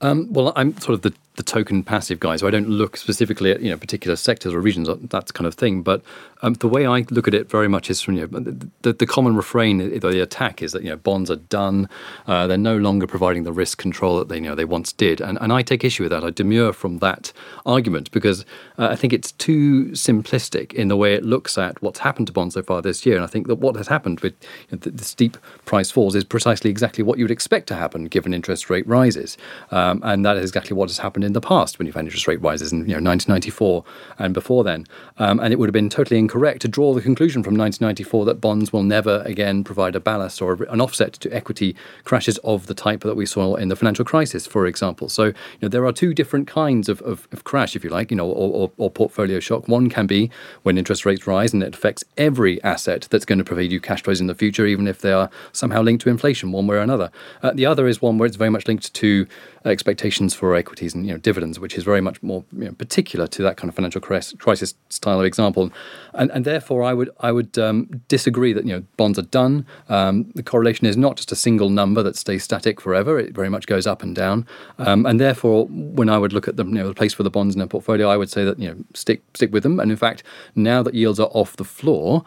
Um, 0.00 0.32
well, 0.32 0.52
I'm 0.56 0.76
sort 0.78 0.94
of 0.94 1.02
the 1.02 1.14
the 1.36 1.42
token 1.42 1.82
passive 1.82 2.18
guy, 2.18 2.36
so 2.36 2.46
I 2.46 2.50
don't 2.50 2.68
look 2.68 2.96
specifically 2.96 3.50
at 3.50 3.60
you 3.60 3.70
know 3.70 3.76
particular 3.76 4.16
sectors 4.16 4.54
or 4.54 4.60
regions, 4.60 4.88
that 4.88 5.34
kind 5.34 5.46
of 5.46 5.54
thing. 5.54 5.82
But 5.82 6.02
um, 6.42 6.54
the 6.54 6.68
way 6.68 6.86
I 6.86 7.04
look 7.10 7.28
at 7.28 7.34
it 7.34 7.48
very 7.50 7.68
much 7.68 7.90
is 7.90 8.00
from 8.00 8.16
you 8.16 8.26
know, 8.26 8.40
the, 8.82 8.92
the 8.92 9.06
common 9.06 9.36
refrain, 9.36 9.78
the 9.78 10.22
attack 10.22 10.62
is 10.62 10.72
that 10.72 10.82
you 10.82 10.88
know 10.88 10.96
bonds 10.96 11.30
are 11.30 11.36
done, 11.36 11.88
uh, 12.26 12.46
they're 12.46 12.58
no 12.58 12.76
longer 12.76 13.06
providing 13.06 13.44
the 13.44 13.52
risk 13.52 13.78
control 13.78 14.18
that 14.18 14.28
they 14.28 14.36
you 14.36 14.42
know 14.42 14.54
they 14.54 14.64
once 14.64 14.92
did, 14.92 15.20
and 15.20 15.38
and 15.40 15.52
I 15.52 15.62
take 15.62 15.84
issue 15.84 16.04
with 16.04 16.12
that. 16.12 16.24
I 16.24 16.30
demur 16.30 16.72
from 16.72 16.98
that 16.98 17.32
argument 17.64 18.10
because 18.10 18.44
uh, 18.78 18.88
I 18.88 18.96
think 18.96 19.12
it's 19.12 19.32
too 19.32 19.86
simplistic 19.88 20.72
in 20.72 20.88
the 20.88 20.96
way 20.96 21.14
it 21.14 21.24
looks 21.24 21.58
at 21.58 21.80
what's 21.82 22.00
happened 22.00 22.28
to 22.28 22.32
bonds 22.32 22.54
so 22.54 22.62
far 22.62 22.80
this 22.80 23.04
year, 23.04 23.16
and 23.16 23.24
I 23.24 23.28
think 23.28 23.46
that 23.48 23.56
what 23.56 23.76
has 23.76 23.88
happened 23.88 24.20
with 24.20 24.34
you 24.70 24.76
know, 24.76 24.78
the, 24.78 24.90
the, 24.90 25.04
steep 25.04 25.36
price 25.66 25.90
falls 25.90 26.14
is 26.14 26.24
precisely 26.24 26.70
exactly 26.70 27.04
what 27.04 27.18
you 27.18 27.24
would 27.24 27.30
expect 27.30 27.68
to 27.68 27.74
happen 27.74 28.06
given 28.06 28.32
interest 28.34 28.70
rate 28.70 28.86
rises. 28.86 29.36
Uh, 29.70 29.85
Um, 29.86 30.00
and 30.02 30.24
that 30.24 30.36
is 30.36 30.50
exactly 30.50 30.76
what 30.76 30.88
has 30.88 30.98
happened 30.98 31.24
in 31.24 31.32
the 31.32 31.40
past 31.40 31.78
when 31.78 31.86
you've 31.86 31.94
had 31.94 32.04
interest 32.04 32.26
rate 32.26 32.40
rises 32.40 32.72
in 32.72 32.80
you 32.80 32.98
know 32.98 33.10
1994 33.10 33.84
and 34.18 34.34
before 34.34 34.64
then. 34.64 34.86
Um, 35.18 35.38
and 35.38 35.52
it 35.52 35.58
would 35.58 35.68
have 35.68 35.72
been 35.72 35.88
totally 35.88 36.18
incorrect 36.18 36.62
to 36.62 36.68
draw 36.68 36.92
the 36.92 37.00
conclusion 37.00 37.42
from 37.42 37.56
1994 37.56 38.24
that 38.26 38.40
bonds 38.40 38.72
will 38.72 38.82
never 38.82 39.22
again 39.24 39.64
provide 39.64 39.94
a 39.94 40.00
ballast 40.00 40.42
or 40.42 40.54
an 40.64 40.80
offset 40.80 41.12
to 41.14 41.30
equity 41.30 41.76
crashes 42.04 42.38
of 42.38 42.66
the 42.66 42.74
type 42.74 43.00
that 43.00 43.16
we 43.16 43.26
saw 43.26 43.54
in 43.54 43.68
the 43.68 43.76
financial 43.76 44.04
crisis, 44.04 44.46
for 44.46 44.66
example. 44.66 45.08
So 45.08 45.26
you 45.26 45.34
know, 45.62 45.68
there 45.68 45.86
are 45.86 45.92
two 45.92 46.14
different 46.14 46.48
kinds 46.48 46.88
of, 46.88 47.00
of, 47.02 47.28
of 47.32 47.44
crash, 47.44 47.76
if 47.76 47.84
you 47.84 47.90
like, 47.90 48.10
you 48.10 48.16
know, 48.16 48.26
or, 48.26 48.52
or, 48.52 48.72
or, 48.76 48.90
portfolio 48.90 49.40
shock. 49.40 49.68
One 49.68 49.88
can 49.90 50.06
be 50.06 50.30
when 50.62 50.78
interest 50.78 51.04
rates 51.04 51.26
rise 51.26 51.52
and 51.52 51.62
it 51.62 51.74
affects 51.74 52.02
every 52.16 52.62
asset 52.62 53.06
that's 53.10 53.24
going 53.24 53.38
to 53.38 53.44
provide 53.44 53.70
you 53.70 53.80
cash 53.80 54.02
flows 54.02 54.20
in 54.20 54.26
the 54.26 54.34
future, 54.34 54.66
even 54.66 54.86
if 54.88 55.00
they 55.00 55.12
are 55.12 55.30
somehow 55.52 55.82
linked 55.82 56.02
to 56.04 56.10
inflation 56.10 56.50
one 56.52 56.66
way 56.66 56.76
or 56.76 56.80
another. 56.80 57.10
Uh, 57.42 57.52
the 57.52 57.66
other 57.66 57.86
is 57.86 58.00
one 58.00 58.18
where 58.18 58.26
it's 58.26 58.36
very 58.36 58.50
much 58.50 58.66
linked 58.66 58.92
to 58.94 59.26
expectations 59.66 60.34
for 60.34 60.54
equities 60.54 60.94
and 60.94 61.06
you 61.06 61.12
know 61.12 61.18
dividends, 61.18 61.58
which 61.58 61.76
is 61.76 61.84
very 61.84 62.00
much 62.00 62.22
more 62.22 62.44
you 62.52 62.66
know, 62.66 62.72
particular 62.72 63.26
to 63.26 63.42
that 63.42 63.56
kind 63.56 63.68
of 63.68 63.74
financial 63.74 64.00
crisis 64.00 64.74
style 64.88 65.20
of 65.20 65.26
example. 65.26 65.70
And, 66.14 66.30
and 66.30 66.44
therefore, 66.44 66.82
I 66.82 66.94
would 66.94 67.10
I 67.20 67.32
would 67.32 67.58
um, 67.58 68.02
disagree 68.08 68.52
that 68.52 68.64
you 68.64 68.72
know 68.72 68.84
bonds 68.96 69.18
are 69.18 69.22
done. 69.22 69.66
Um, 69.88 70.30
the 70.34 70.42
correlation 70.42 70.86
is 70.86 70.96
not 70.96 71.16
just 71.16 71.32
a 71.32 71.36
single 71.36 71.70
number 71.70 72.02
that 72.02 72.16
stays 72.16 72.44
static 72.44 72.80
forever; 72.80 73.18
it 73.18 73.34
very 73.34 73.48
much 73.48 73.66
goes 73.66 73.86
up 73.86 74.02
and 74.02 74.14
down. 74.14 74.46
Um, 74.78 75.06
and 75.06 75.20
therefore, 75.20 75.66
when 75.66 76.08
I 76.08 76.18
would 76.18 76.32
look 76.32 76.48
at 76.48 76.56
the 76.56 76.64
you 76.64 76.72
know 76.72 76.88
the 76.88 76.94
place 76.94 77.14
for 77.14 77.22
the 77.22 77.30
bonds 77.30 77.54
in 77.54 77.60
a 77.60 77.66
portfolio, 77.66 78.08
I 78.08 78.16
would 78.16 78.30
say 78.30 78.44
that 78.44 78.58
you 78.58 78.68
know 78.68 78.76
stick 78.94 79.22
stick 79.34 79.52
with 79.52 79.62
them. 79.62 79.80
And 79.80 79.90
in 79.90 79.96
fact, 79.96 80.22
now 80.54 80.82
that 80.82 80.94
yields 80.94 81.20
are 81.20 81.30
off 81.32 81.56
the 81.56 81.64
floor, 81.64 82.24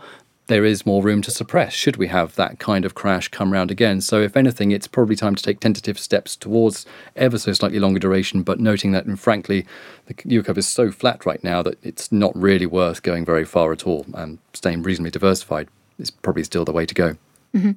there 0.50 0.66
is 0.66 0.86
more 0.86 1.02
room 1.02 1.22
to 1.22 1.32
suppress 1.32 1.74
should 1.74 1.96
we 1.96 2.08
have 2.08 2.36
that 2.36 2.60
kind 2.60 2.84
of 2.84 2.96
crash 2.96 3.30
come 3.30 3.54
round 3.54 3.72
again. 3.72 4.02
So, 4.02 4.22
if 4.22 4.36
anything, 4.36 4.72
it's 4.72 4.88
probably 4.88 5.16
time 5.16 5.36
to 5.36 5.44
take 5.44 5.60
tentative 5.60 5.98
steps 5.98 6.36
towards 6.36 6.86
ever 7.16 7.38
so 7.38 7.54
slightly 7.54 7.80
longer 7.80 8.00
duration, 8.00 8.44
but 8.44 8.60
noting 8.60 8.92
that, 8.92 9.06
and 9.06 9.20
frankly, 9.20 9.66
the 10.08 10.16
yield 10.26 10.46
curve 10.46 10.58
is 10.58 10.68
so 10.68 10.92
flat 10.92 11.26
right 11.26 11.44
now 11.44 11.62
that 11.62 11.78
it's 11.84 12.12
not 12.12 12.36
really 12.36 12.66
worth 12.66 13.04
going 13.04 13.24
very 13.24 13.46
far 13.46 13.72
at 13.72 13.88
all, 13.88 14.06
and 14.14 14.40
staying 14.54 14.84
reasonably 14.84 15.12
diversified 15.12 15.70
is 16.00 16.10
probably 16.12 16.44
still 16.44 16.66
the 16.66 16.74
way 16.74 16.86
to 16.86 16.96
go. 16.96 17.16
Mm-hmm. 17.56 17.72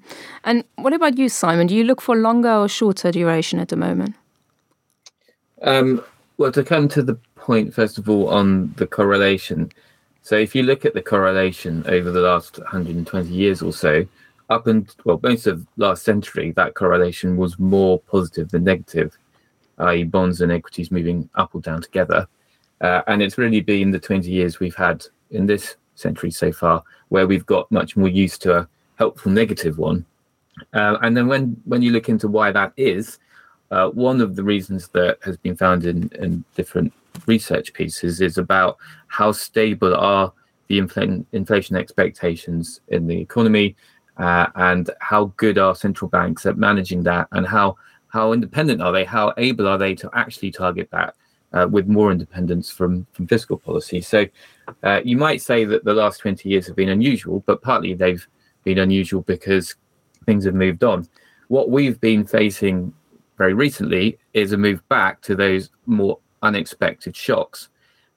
And 0.45 0.65
what 0.77 0.93
about 0.93 1.19
you, 1.19 1.29
Simon? 1.29 1.67
Do 1.67 1.77
you 1.77 1.85
look 1.85 2.01
for 2.01 2.17
longer 2.17 2.53
or 2.53 2.69
shorter 2.69 3.13
duration 3.13 3.59
at 3.59 3.69
the 3.69 3.77
moment? 3.77 4.15
Um, 5.63 6.03
well, 6.39 6.53
to 6.53 6.65
come 6.65 6.89
to 6.89 7.03
the 7.03 7.15
point, 7.37 7.75
first 7.75 7.99
of 7.99 8.09
all, 8.09 8.29
on 8.29 8.73
the 8.77 8.87
correlation, 8.87 9.71
so 10.23 10.37
if 10.37 10.55
you 10.55 10.63
look 10.63 10.85
at 10.85 10.95
the 10.95 11.03
correlation 11.03 11.85
over 11.89 12.11
the 12.11 12.21
last 12.21 12.59
120 12.59 13.29
years 13.29 13.61
or 13.61 13.73
so, 13.73 14.07
up 14.51 14.67
and 14.67 14.95
well, 15.05 15.19
most 15.23 15.47
of 15.47 15.67
last 15.77 16.05
century, 16.05 16.53
that 16.53 16.75
correlation 16.75 17.37
was 17.37 17.59
more 17.59 17.99
positive 18.01 18.51
than 18.51 18.65
negative, 18.65 19.17
i.e., 19.79 20.05
bonds 20.05 20.41
and 20.41 20.53
equities 20.53 20.91
moving 20.91 21.29
up 21.35 21.55
or 21.55 21.61
down 21.61 21.83
together. 21.83 22.27
Uh, 22.81 23.03
and 23.07 23.23
it's 23.23 23.39
really 23.39 23.61
been 23.61 23.91
the 23.91 23.99
20 23.99 24.31
years 24.31 24.61
we've 24.61 24.75
had 24.77 25.05
in 25.31 25.47
this 25.47 25.77
century 25.95 26.31
so 26.31 26.53
far 26.53 26.83
where 27.09 27.27
we've 27.27 27.47
got 27.47 27.71
much 27.71 27.97
more 27.97 28.09
used 28.09 28.43
to 28.43 28.59
a 28.59 28.69
helpful 28.97 29.33
negative 29.33 29.79
one. 29.79 30.05
Uh, 30.73 30.99
and 31.03 31.17
then 31.17 31.27
when 31.27 31.61
when 31.65 31.83
you 31.83 31.91
look 31.91 32.09
into 32.09 32.29
why 32.29 32.53
that 32.53 32.73
is, 32.77 33.19
uh, 33.71 33.89
one 33.89 34.21
of 34.21 34.37
the 34.37 34.43
reasons 34.43 34.89
that 34.89 35.19
has 35.23 35.37
been 35.37 35.57
found 35.57 35.85
in, 35.85 36.11
in 36.21 36.45
different 36.55 36.93
research 37.27 37.73
pieces 37.73 38.21
is 38.21 38.39
about 38.39 38.79
how 39.09 39.33
stable 39.33 39.95
are 39.95 40.33
the 40.69 40.81
infl- 40.81 41.25
inflation 41.33 41.77
expectations 41.77 42.81
in 42.89 43.07
the 43.07 43.19
economy 43.21 43.77
uh, 44.19 44.47
and 44.57 44.91
how 45.01 45.27
good 45.37 45.59
are 45.59 45.75
central 45.75 46.09
banks 46.09 46.47
at 46.47 46.57
managing 46.57 47.03
that 47.03 47.29
and 47.33 47.47
how 47.47 47.77
how 48.09 48.33
independent 48.33 48.83
are 48.83 48.93
they 48.93 49.05
how 49.05 49.33
able 49.39 49.67
are 49.67 49.79
they 49.79 49.95
to 49.95 50.09
actually 50.13 50.51
target 50.51 50.89
that 50.93 51.15
uh, 51.53 51.67
with 51.71 51.87
more 51.87 52.13
independence 52.13 52.71
from 52.71 53.07
from 53.13 53.27
fiscal 53.27 53.59
policy. 53.59 54.01
So 54.01 54.27
uh, 54.83 55.01
you 55.05 55.17
might 55.17 55.43
say 55.43 55.65
that 55.65 55.85
the 55.85 55.95
last 55.95 56.19
20 56.21 56.49
years 56.49 56.67
have 56.67 56.77
been 56.77 56.91
unusual 56.91 57.43
but 57.47 57.63
partly 57.63 57.95
they've 57.95 58.27
been 58.65 58.79
unusual 58.79 59.23
because 59.23 59.75
things 60.27 60.45
have 60.45 60.55
moved 60.55 60.85
on. 60.85 61.09
What 61.49 61.71
we've 61.71 62.01
been 62.01 62.25
facing 62.25 62.93
very 63.39 63.55
recently 63.55 64.19
is 64.35 64.53
a 64.53 64.57
move 64.57 64.87
back 64.89 65.21
to 65.23 65.35
those 65.35 65.71
more 65.87 66.19
unexpected 66.43 67.17
shocks. 67.17 67.69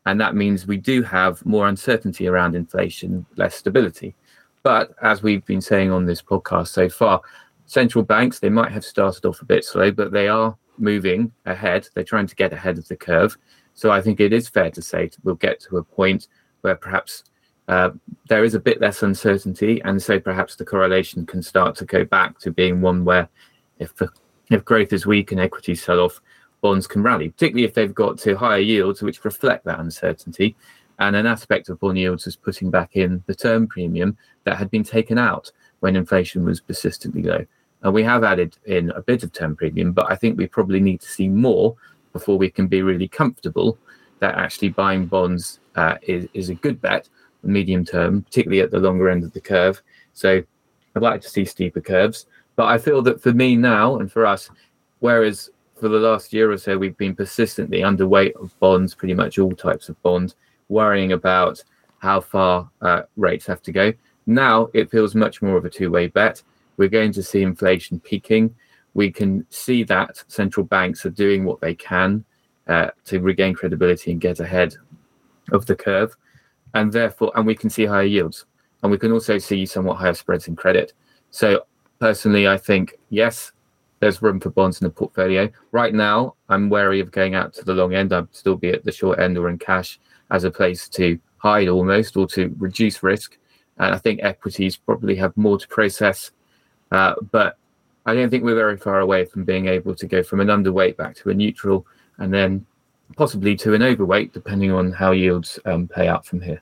And 0.05 0.19
that 0.21 0.35
means 0.35 0.67
we 0.67 0.77
do 0.77 1.01
have 1.03 1.43
more 1.45 1.67
uncertainty 1.67 2.27
around 2.27 2.55
inflation, 2.55 3.25
less 3.37 3.55
stability. 3.55 4.15
But 4.61 4.95
as 5.01 5.23
we've 5.23 5.45
been 5.45 5.61
saying 5.61 5.91
on 5.91 6.05
this 6.05 6.21
podcast 6.21 6.67
so 6.69 6.89
far, 6.89 7.21
central 7.65 8.03
banks, 8.03 8.39
they 8.39 8.49
might 8.49 8.71
have 8.71 8.85
started 8.85 9.25
off 9.25 9.41
a 9.41 9.45
bit 9.45 9.63
slow, 9.63 9.91
but 9.91 10.11
they 10.11 10.27
are 10.27 10.55
moving 10.77 11.31
ahead. 11.45 11.87
They're 11.93 12.03
trying 12.03 12.27
to 12.27 12.35
get 12.35 12.53
ahead 12.53 12.77
of 12.77 12.87
the 12.87 12.95
curve. 12.95 13.37
So 13.73 13.91
I 13.91 14.01
think 14.01 14.19
it 14.19 14.33
is 14.33 14.47
fair 14.47 14.71
to 14.71 14.81
say 14.81 15.09
we'll 15.23 15.35
get 15.35 15.59
to 15.61 15.77
a 15.77 15.83
point 15.83 16.27
where 16.61 16.75
perhaps 16.75 17.23
uh, 17.67 17.91
there 18.29 18.43
is 18.43 18.53
a 18.53 18.59
bit 18.59 18.79
less 18.79 19.03
uncertainty. 19.03 19.81
And 19.83 20.01
so 20.01 20.19
perhaps 20.19 20.55
the 20.55 20.65
correlation 20.65 21.25
can 21.25 21.41
start 21.41 21.75
to 21.77 21.85
go 21.85 22.05
back 22.05 22.39
to 22.39 22.51
being 22.51 22.81
one 22.81 23.05
where 23.05 23.27
if, 23.79 23.93
if 24.49 24.63
growth 24.65 24.93
is 24.93 25.05
weak 25.05 25.31
and 25.31 25.41
equities 25.41 25.83
sell 25.83 25.99
off, 25.99 26.21
bonds 26.65 26.87
can 26.87 27.03
rally, 27.03 27.29
particularly 27.29 27.63
if 27.63 27.75
they've 27.75 27.93
got 27.93 28.17
to 28.17 28.33
higher 28.33 28.57
yields 28.57 29.03
which 29.03 29.23
reflect 29.23 29.65
that 29.65 29.79
uncertainty. 29.79 30.55
And 30.97 31.15
an 31.15 31.27
aspect 31.27 31.69
of 31.69 31.79
bond 31.79 31.99
yields 31.99 32.25
is 32.25 32.35
putting 32.35 32.71
back 32.71 32.95
in 32.95 33.23
the 33.27 33.35
term 33.35 33.67
premium 33.67 34.17
that 34.45 34.57
had 34.57 34.71
been 34.71 34.83
taken 34.83 35.19
out 35.19 35.51
when 35.81 35.95
inflation 35.95 36.43
was 36.43 36.59
persistently 36.59 37.21
low. 37.21 37.45
And 37.83 37.93
we 37.93 38.01
have 38.01 38.23
added 38.23 38.57
in 38.65 38.89
a 38.95 39.01
bit 39.03 39.21
of 39.21 39.31
term 39.31 39.55
premium, 39.55 39.91
but 39.91 40.11
I 40.11 40.15
think 40.15 40.39
we 40.39 40.47
probably 40.47 40.79
need 40.79 41.01
to 41.01 41.07
see 41.07 41.27
more 41.27 41.75
before 42.13 42.35
we 42.35 42.49
can 42.49 42.65
be 42.65 42.81
really 42.81 43.07
comfortable 43.07 43.77
that 44.17 44.33
actually 44.33 44.69
buying 44.69 45.05
bonds 45.05 45.59
uh, 45.75 45.97
is, 46.01 46.27
is 46.33 46.49
a 46.49 46.55
good 46.55 46.81
bet 46.81 47.07
medium 47.43 47.85
term, 47.85 48.23
particularly 48.23 48.61
at 48.61 48.71
the 48.71 48.79
longer 48.79 49.07
end 49.07 49.23
of 49.23 49.33
the 49.33 49.39
curve. 49.53 49.83
So 50.13 50.41
I'd 50.95 51.03
like 51.03 51.21
to 51.21 51.29
see 51.29 51.45
steeper 51.45 51.81
curves. 51.81 52.25
But 52.55 52.65
I 52.65 52.79
feel 52.79 53.03
that 53.03 53.21
for 53.21 53.33
me 53.33 53.55
now 53.55 53.97
and 53.97 54.11
for 54.11 54.25
us, 54.25 54.49
whereas 54.97 55.51
for 55.79 55.89
the 55.89 55.99
last 55.99 56.33
year 56.33 56.51
or 56.51 56.57
so, 56.57 56.77
we've 56.77 56.97
been 56.97 57.15
persistently 57.15 57.79
underweight 57.79 58.33
of 58.41 58.57
bonds, 58.59 58.95
pretty 58.95 59.13
much 59.13 59.37
all 59.37 59.51
types 59.51 59.89
of 59.89 60.01
bonds, 60.01 60.35
worrying 60.69 61.11
about 61.11 61.63
how 61.99 62.21
far 62.21 62.69
uh, 62.81 63.03
rates 63.17 63.45
have 63.45 63.61
to 63.63 63.71
go. 63.71 63.93
Now 64.25 64.69
it 64.73 64.89
feels 64.89 65.15
much 65.15 65.41
more 65.41 65.57
of 65.57 65.65
a 65.65 65.69
two 65.69 65.91
way 65.91 66.07
bet. 66.07 66.41
We're 66.77 66.89
going 66.89 67.11
to 67.13 67.23
see 67.23 67.41
inflation 67.41 67.99
peaking. 67.99 68.55
We 68.93 69.11
can 69.11 69.45
see 69.49 69.83
that 69.83 70.23
central 70.27 70.65
banks 70.65 71.05
are 71.05 71.09
doing 71.09 71.43
what 71.43 71.59
they 71.61 71.75
can 71.75 72.23
uh, 72.67 72.89
to 73.05 73.19
regain 73.19 73.53
credibility 73.53 74.11
and 74.11 74.21
get 74.21 74.39
ahead 74.39 74.75
of 75.51 75.65
the 75.65 75.75
curve. 75.75 76.15
And 76.73 76.91
therefore, 76.91 77.31
and 77.35 77.45
we 77.45 77.55
can 77.55 77.69
see 77.69 77.85
higher 77.85 78.03
yields. 78.03 78.45
And 78.81 78.91
we 78.91 78.97
can 78.97 79.11
also 79.11 79.37
see 79.37 79.65
somewhat 79.65 79.97
higher 79.97 80.13
spreads 80.13 80.47
in 80.47 80.55
credit. 80.55 80.93
So, 81.31 81.65
personally, 81.99 82.47
I 82.47 82.57
think, 82.57 82.97
yes, 83.09 83.51
there's 84.05 84.21
room 84.21 84.39
for 84.39 84.51
bonds 84.51 84.79
in 84.79 84.85
the 84.85 84.91
portfolio. 84.91 85.49
Right 85.71 85.91
now, 85.91 86.35
I'm 86.47 86.69
wary 86.69 86.99
of 86.99 87.11
going 87.11 87.33
out 87.33 87.55
to 87.55 87.65
the 87.65 87.73
long 87.73 87.95
end. 87.95 88.13
I'd 88.13 88.33
still 88.35 88.55
be 88.55 88.69
at 88.69 88.83
the 88.83 88.91
short 88.91 89.17
end 89.17 89.35
or 89.35 89.49
in 89.49 89.57
cash 89.57 89.99
as 90.29 90.43
a 90.43 90.51
place 90.51 90.87
to 90.89 91.17
hide 91.37 91.69
almost 91.69 92.15
or 92.15 92.27
to 92.27 92.53
reduce 92.59 93.01
risk. 93.01 93.39
And 93.79 93.95
I 93.95 93.97
think 93.97 94.19
equities 94.21 94.77
probably 94.77 95.15
have 95.15 95.35
more 95.35 95.57
to 95.57 95.67
process. 95.67 96.29
Uh, 96.91 97.15
but 97.31 97.57
I 98.05 98.13
don't 98.13 98.29
think 98.29 98.43
we're 98.43 98.53
very 98.53 98.77
far 98.77 98.99
away 98.99 99.25
from 99.25 99.43
being 99.43 99.67
able 99.67 99.95
to 99.95 100.05
go 100.05 100.21
from 100.21 100.39
an 100.39 100.49
underweight 100.49 100.97
back 100.97 101.15
to 101.15 101.31
a 101.31 101.33
neutral 101.33 101.87
and 102.19 102.31
then 102.31 102.63
possibly 103.17 103.55
to 103.55 103.73
an 103.73 103.81
overweight, 103.81 104.33
depending 104.33 104.71
on 104.71 104.91
how 104.91 105.13
yields 105.13 105.57
um, 105.65 105.87
pay 105.87 106.07
out 106.07 106.27
from 106.27 106.41
here. 106.41 106.61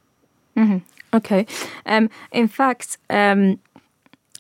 Mm-hmm. 0.56 0.78
Okay. 1.14 1.46
Um, 1.86 2.10
in 2.32 2.48
fact, 2.48 3.00
um, 3.10 3.60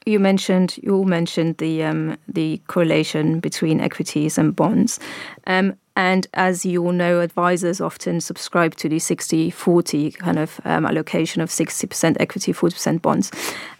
you 0.05 0.19
mentioned 0.19 0.77
you 0.81 0.95
all 0.95 1.05
mentioned 1.05 1.57
the 1.57 1.83
um, 1.83 2.17
the 2.27 2.61
correlation 2.67 3.39
between 3.39 3.79
equities 3.79 4.37
and 4.37 4.55
bonds. 4.55 4.99
Um, 5.47 5.75
and 5.95 6.25
as 6.33 6.65
you 6.65 6.83
all 6.83 6.91
know, 6.91 7.19
advisors 7.19 7.79
often 7.79 8.19
subscribe 8.19 8.75
to 8.75 8.89
the 8.89 8.97
60 8.97 9.51
40 9.51 10.11
kind 10.11 10.39
of 10.39 10.59
um, 10.65 10.85
allocation 10.87 11.41
of 11.41 11.49
60% 11.49 12.17
equity, 12.19 12.51
40% 12.51 13.01
bonds. 13.01 13.31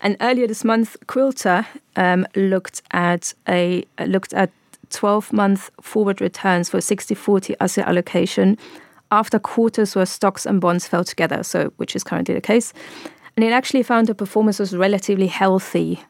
And 0.02 0.16
earlier 0.22 0.46
this 0.46 0.64
month, 0.64 0.96
Quilter 1.08 1.66
um, 1.96 2.28
looked 2.36 2.84
at 2.92 3.34
a 3.48 3.84
looked 4.06 4.34
at 4.34 4.52
12 4.92 5.34
month 5.34 5.72
forward 5.82 6.22
returns 6.22 6.70
for 6.70 6.80
60 6.80 7.16
40 7.16 7.56
asset 7.60 7.88
allocation 7.88 8.60
after 9.12 9.40
quarters 9.40 9.96
where 9.96 10.06
stocks 10.06 10.46
and 10.46 10.62
bonds 10.62 10.88
fell 10.88 11.04
together, 11.04 11.44
so 11.44 11.74
which 11.78 11.96
is 11.96 12.04
currently 12.04 12.36
the 12.36 12.42
case. 12.42 12.74
And 13.36 13.44
it 13.44 13.52
actually 13.52 13.84
found 13.84 14.08
the 14.08 14.14
performance 14.14 14.60
was 14.60 14.76
relatively 14.76 15.28
healthy 15.28 16.04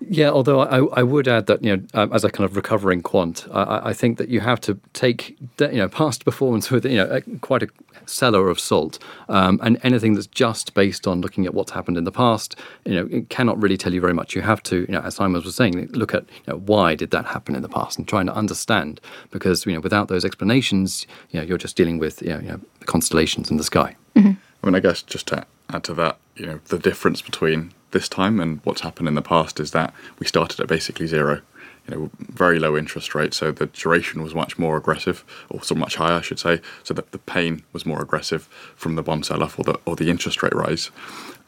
Yeah, 0.00 0.30
although 0.30 0.60
I, 0.60 1.00
I 1.00 1.02
would 1.02 1.26
add 1.26 1.46
that 1.46 1.64
you 1.64 1.76
know, 1.76 1.82
um, 1.94 2.12
as 2.12 2.22
a 2.22 2.30
kind 2.30 2.48
of 2.48 2.54
recovering 2.54 3.00
quant, 3.00 3.46
I, 3.50 3.90
I, 3.90 3.92
think 3.94 4.18
that 4.18 4.28
you 4.28 4.40
have 4.40 4.60
to 4.62 4.78
take 4.92 5.36
you 5.58 5.72
know 5.72 5.88
past 5.88 6.24
performance 6.24 6.70
with 6.70 6.84
you 6.84 6.98
know 6.98 7.20
quite 7.40 7.62
a 7.62 7.68
cellar 8.04 8.48
of 8.50 8.60
salt, 8.60 8.98
um, 9.28 9.58
and 9.62 9.78
anything 9.82 10.14
that's 10.14 10.26
just 10.26 10.74
based 10.74 11.06
on 11.06 11.22
looking 11.22 11.46
at 11.46 11.54
what's 11.54 11.72
happened 11.72 11.96
in 11.96 12.04
the 12.04 12.12
past, 12.12 12.56
you 12.84 12.94
know, 12.94 13.08
it 13.10 13.30
cannot 13.30 13.60
really 13.60 13.78
tell 13.78 13.92
you 13.92 14.00
very 14.00 14.12
much. 14.12 14.34
You 14.34 14.42
have 14.42 14.62
to, 14.64 14.80
you 14.80 14.92
know, 14.92 15.00
as 15.00 15.16
Simon 15.16 15.42
was 15.42 15.54
saying, 15.54 15.88
look 15.92 16.14
at 16.14 16.24
you 16.46 16.52
know, 16.52 16.58
why 16.58 16.94
did 16.94 17.10
that 17.12 17.24
happen 17.24 17.54
in 17.54 17.62
the 17.62 17.68
past 17.68 17.98
and 17.98 18.06
trying 18.06 18.26
to 18.26 18.34
understand, 18.34 19.00
because 19.30 19.64
you 19.64 19.72
know 19.72 19.80
without 19.80 20.08
those 20.08 20.26
explanations, 20.26 21.06
you 21.30 21.40
know, 21.40 21.46
you're 21.46 21.58
just 21.58 21.76
dealing 21.76 21.98
with 21.98 22.20
you 22.20 22.30
know, 22.30 22.40
you 22.40 22.48
know 22.48 22.60
constellations 22.84 23.50
in 23.50 23.56
the 23.56 23.64
sky. 23.64 23.96
Mm-hmm. 24.14 24.32
I 24.62 24.66
mean, 24.66 24.74
I 24.74 24.80
guess 24.80 25.02
just 25.02 25.26
to 25.28 25.46
add 25.70 25.84
to 25.84 25.94
that, 25.94 26.18
you 26.36 26.46
know, 26.46 26.60
the 26.66 26.78
difference 26.78 27.22
between 27.22 27.72
this 27.96 28.08
time 28.10 28.40
and 28.40 28.60
what's 28.64 28.82
happened 28.82 29.08
in 29.08 29.14
the 29.14 29.22
past 29.22 29.58
is 29.58 29.70
that 29.70 29.94
we 30.18 30.26
started 30.26 30.60
at 30.60 30.68
basically 30.68 31.06
zero. 31.06 31.40
You 31.88 31.94
know, 31.94 32.10
very 32.18 32.58
low 32.58 32.76
interest 32.76 33.14
rate, 33.14 33.32
so 33.32 33.52
the 33.52 33.66
duration 33.66 34.22
was 34.22 34.34
much 34.34 34.58
more 34.58 34.76
aggressive, 34.76 35.24
or 35.48 35.62
so 35.62 35.74
much 35.74 35.94
higher, 35.96 36.18
I 36.18 36.20
should 36.20 36.40
say. 36.40 36.60
So 36.82 36.92
that 36.94 37.12
the 37.12 37.18
pain 37.18 37.62
was 37.72 37.86
more 37.86 38.02
aggressive 38.02 38.48
from 38.74 38.96
the 38.96 39.02
bond 39.02 39.24
sell-off 39.24 39.58
or 39.58 39.62
the 39.62 39.80
or 39.86 39.94
the 39.96 40.10
interest 40.10 40.42
rate 40.42 40.54
rise. 40.54 40.90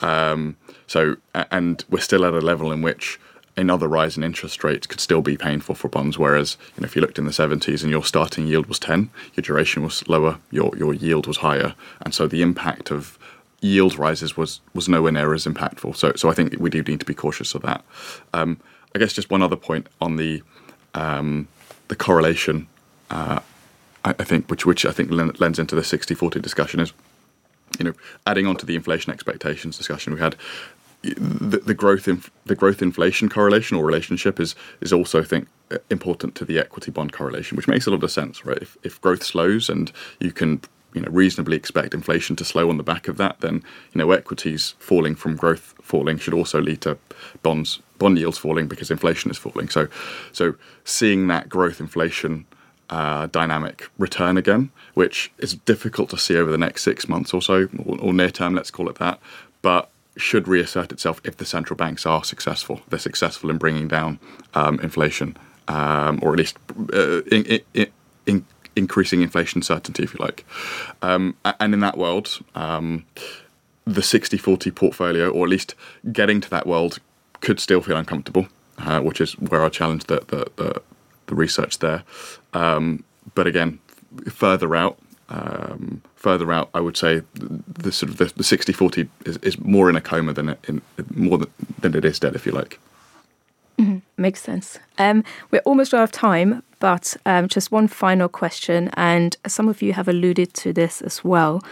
Um, 0.00 0.56
so, 0.87 1.16
and 1.34 1.84
we're 1.90 2.00
still 2.00 2.24
at 2.24 2.34
a 2.34 2.40
level 2.40 2.70
in 2.70 2.82
which 2.82 3.18
another 3.58 3.88
rise 3.88 4.16
in 4.16 4.22
interest 4.22 4.62
rates 4.62 4.87
could 4.87 5.00
still 5.00 5.22
be 5.22 5.37
painful 5.37 5.74
for 5.74 5.88
bonds. 5.88 6.16
Whereas, 6.16 6.56
you 6.76 6.82
know, 6.82 6.87
if 6.87 6.94
you 6.94 7.02
looked 7.02 7.18
in 7.18 7.24
the 7.24 7.32
70s 7.32 7.82
and 7.82 7.90
your 7.90 8.04
starting 8.04 8.46
yield 8.46 8.66
was 8.66 8.78
10, 8.78 9.11
your 9.34 9.42
duration 9.42 9.82
was 9.82 10.08
lower, 10.08 10.38
your 10.52 10.72
your 10.76 10.94
yield 10.94 11.26
was 11.26 11.38
higher, 11.38 11.74
and 12.00 12.14
so 12.14 12.26
the 12.26 12.42
impact 12.42 12.92
of 12.92 13.17
yield 13.61 13.99
rises 13.99 14.37
was 14.37 14.61
was 14.75 14.88
nowhere 14.88 15.12
near 15.12 15.35
as 15.35 15.47
impactful. 15.47 15.97
So 15.97 16.12
so 16.16 16.31
I 16.31 16.35
think 16.35 16.57
we 16.59 16.71
do 16.71 16.83
need 16.83 17.01
to 17.01 17.07
be 17.07 17.14
cautious 17.14 17.55
of 17.55 17.62
that. 17.62 17.85
Um, 18.33 18.61
I 18.94 18.99
guess 18.99 19.12
just 19.12 19.31
one 19.31 19.42
other 19.42 19.57
point 19.57 19.88
on 20.01 20.16
the 20.16 20.42
um, 20.94 21.49
the 21.88 21.97
correlation. 21.97 22.68
Uh, 23.11 23.40
I, 24.05 24.11
I, 24.11 24.25
think 24.25 24.51
which 24.51 24.66
which 24.66 24.85
I 24.85 24.92
think 24.92 25.11
lends 25.11 25.59
into 25.59 25.75
the 25.75 25.81
60-40 25.81 26.42
discussion 26.42 26.81
is 26.81 26.92
you 27.79 27.85
know 27.87 27.94
adding 28.27 28.47
on 28.47 28.57
to 28.57 28.66
the 28.66 28.75
inflation 28.75 29.12
expectations 29.12 29.77
discussion 29.77 30.14
we 30.14 30.21
had. 30.21 30.37
The, 31.03 31.59
the 31.59 31.75
growth 31.75 32.09
in 32.09 32.23
the 32.44 32.57
growth 32.57 32.83
inflation 32.83 33.29
correlation 33.29 33.77
or 33.77 33.85
relationship 33.85 34.40
is 34.40 34.55
is 34.81 34.92
also 34.92 35.21
I 35.21 35.25
think 35.25 35.49
important 35.90 36.35
to 36.37 36.44
the 36.44 36.59
equity 36.59 36.90
bond 36.90 37.12
correlation, 37.12 37.57
which 37.57 37.68
makes 37.68 37.87
a 37.87 37.90
lot 37.90 38.03
of 38.03 38.11
sense, 38.11 38.44
right? 38.44 38.59
If, 38.61 38.77
if 38.83 39.01
growth 39.01 39.23
slows 39.23 39.68
and 39.68 39.92
you 40.18 40.33
can 40.33 40.61
you 40.94 41.01
know 41.01 41.09
reasonably 41.11 41.57
expect 41.57 41.94
inflation 41.94 42.37
to 42.37 42.44
slow 42.44 42.68
on 42.70 42.77
the 42.77 42.83
back 42.83 43.09
of 43.09 43.16
that, 43.18 43.40
then 43.40 43.62
you 43.92 43.98
know 43.98 44.11
equities 44.11 44.74
falling 44.79 45.14
from 45.14 45.37
growth 45.37 45.74
falling 45.83 46.18
should 46.18 46.35
also 46.35 46.61
lead 46.61 46.81
to 46.83 46.98
bonds 47.42 47.81
bond 47.98 48.18
yields 48.18 48.38
falling 48.38 48.68
because 48.68 48.90
inflation 48.90 49.31
is 49.31 49.38
falling. 49.38 49.68
So 49.68 49.88
so 50.33 50.55
seeing 50.85 51.27
that 51.29 51.48
growth 51.48 51.81
inflation 51.81 52.46
uh, 52.90 53.27
dynamic 53.27 53.88
return 53.98 54.37
again, 54.37 54.70
which 54.94 55.31
is 55.38 55.55
difficult 55.55 56.11
to 56.11 56.18
see 56.18 56.37
over 56.37 56.51
the 56.51 56.59
next 56.59 56.83
six 56.83 57.09
months 57.09 57.35
or 57.35 57.42
so, 57.42 57.68
or, 57.85 58.01
or 58.01 58.12
near 58.12 58.31
term, 58.31 58.55
let's 58.55 58.70
call 58.70 58.88
it 58.88 58.96
that, 58.96 59.20
but 59.62 59.90
should 60.16 60.48
reassert 60.48 60.90
itself 60.90 61.20
if 61.24 61.37
the 61.37 61.44
central 61.44 61.77
banks 61.77 62.05
are 62.05 62.24
successful. 62.24 62.81
They're 62.88 62.98
successful 62.98 63.51
in 63.51 63.59
bringing 63.59 63.88
down 63.88 64.18
um, 64.55 64.81
inflation, 64.81 65.37
um, 65.68 66.18
or 66.22 66.33
at 66.33 66.38
least 66.38 66.57
uh, 66.92 67.22
in, 67.22 67.61
in, 67.74 67.92
in 68.27 68.44
increasing 68.79 69.21
inflation 69.23 69.62
certainty, 69.62 70.03
if 70.03 70.14
you 70.14 70.19
like. 70.21 70.45
Um, 71.03 71.37
and 71.61 71.75
in 71.75 71.81
that 71.81 71.99
world, 71.99 72.38
um, 72.55 73.05
the 73.85 74.03
60 74.03 74.38
40 74.38 74.71
portfolio, 74.71 75.31
or 75.31 75.45
at 75.45 75.51
least 75.51 75.75
getting 76.12 76.41
to 76.41 76.51
that 76.51 76.67
world, 76.67 76.99
could 77.41 77.61
still 77.61 77.81
feel 77.81 77.97
uncomfortable, 77.97 78.49
uh, 78.79 79.01
which 79.01 79.21
is 79.21 79.33
where 79.38 79.64
I 79.64 79.69
challenge 79.69 80.05
the, 80.05 80.21
the, 80.21 80.51
the, 80.57 80.83
the 81.27 81.35
research 81.35 81.79
there. 81.79 82.05
Um, 82.55 83.05
but 83.35 83.47
again, 83.47 83.79
further 84.31 84.75
out, 84.75 84.99
um, 85.29 86.03
further 86.17 86.53
out, 86.53 86.71
I 86.75 86.81
would 86.81 86.97
say 86.97 87.23
the 87.35 87.93
sort 87.93 88.11
of 88.11 88.19
the, 88.19 88.27
the 88.37 88.45
60 88.45 88.73
40 88.73 89.09
is, 89.25 89.37
is 89.38 89.59
more 89.61 89.91
in 89.91 89.97
a 89.97 90.01
coma 90.01 90.33
than 90.33 90.51
it, 90.51 90.64
in, 90.69 90.83
more 91.14 91.38
than, 91.38 91.51
than 91.81 91.95
it 91.95 92.05
is 92.05 92.19
dead, 92.19 92.35
if 92.35 92.47
you 92.47 92.53
like. 92.53 92.79
Mm-hmm. 93.79 93.99
Makes 94.17 94.43
sense. 94.43 94.79
Um, 94.99 95.23
we're 95.51 95.61
almost 95.61 95.95
out 95.95 96.03
of 96.03 96.11
time, 96.11 96.62
but 96.79 97.17
um, 97.27 97.49
just 97.49 97.73
one 97.73 97.88
final 97.88 98.29
question, 98.29 98.91
and 98.95 99.37
some 99.47 99.69
of 99.69 99.83
you 99.83 99.93
have 99.93 100.09
alluded 100.09 100.55
to 100.55 100.73
this 100.73 101.03
as 101.03 101.25
well. 101.25 101.62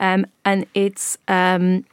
Um, 0.00 0.26
and 0.44 0.66
it's 0.74 1.18
um, 1.28 1.84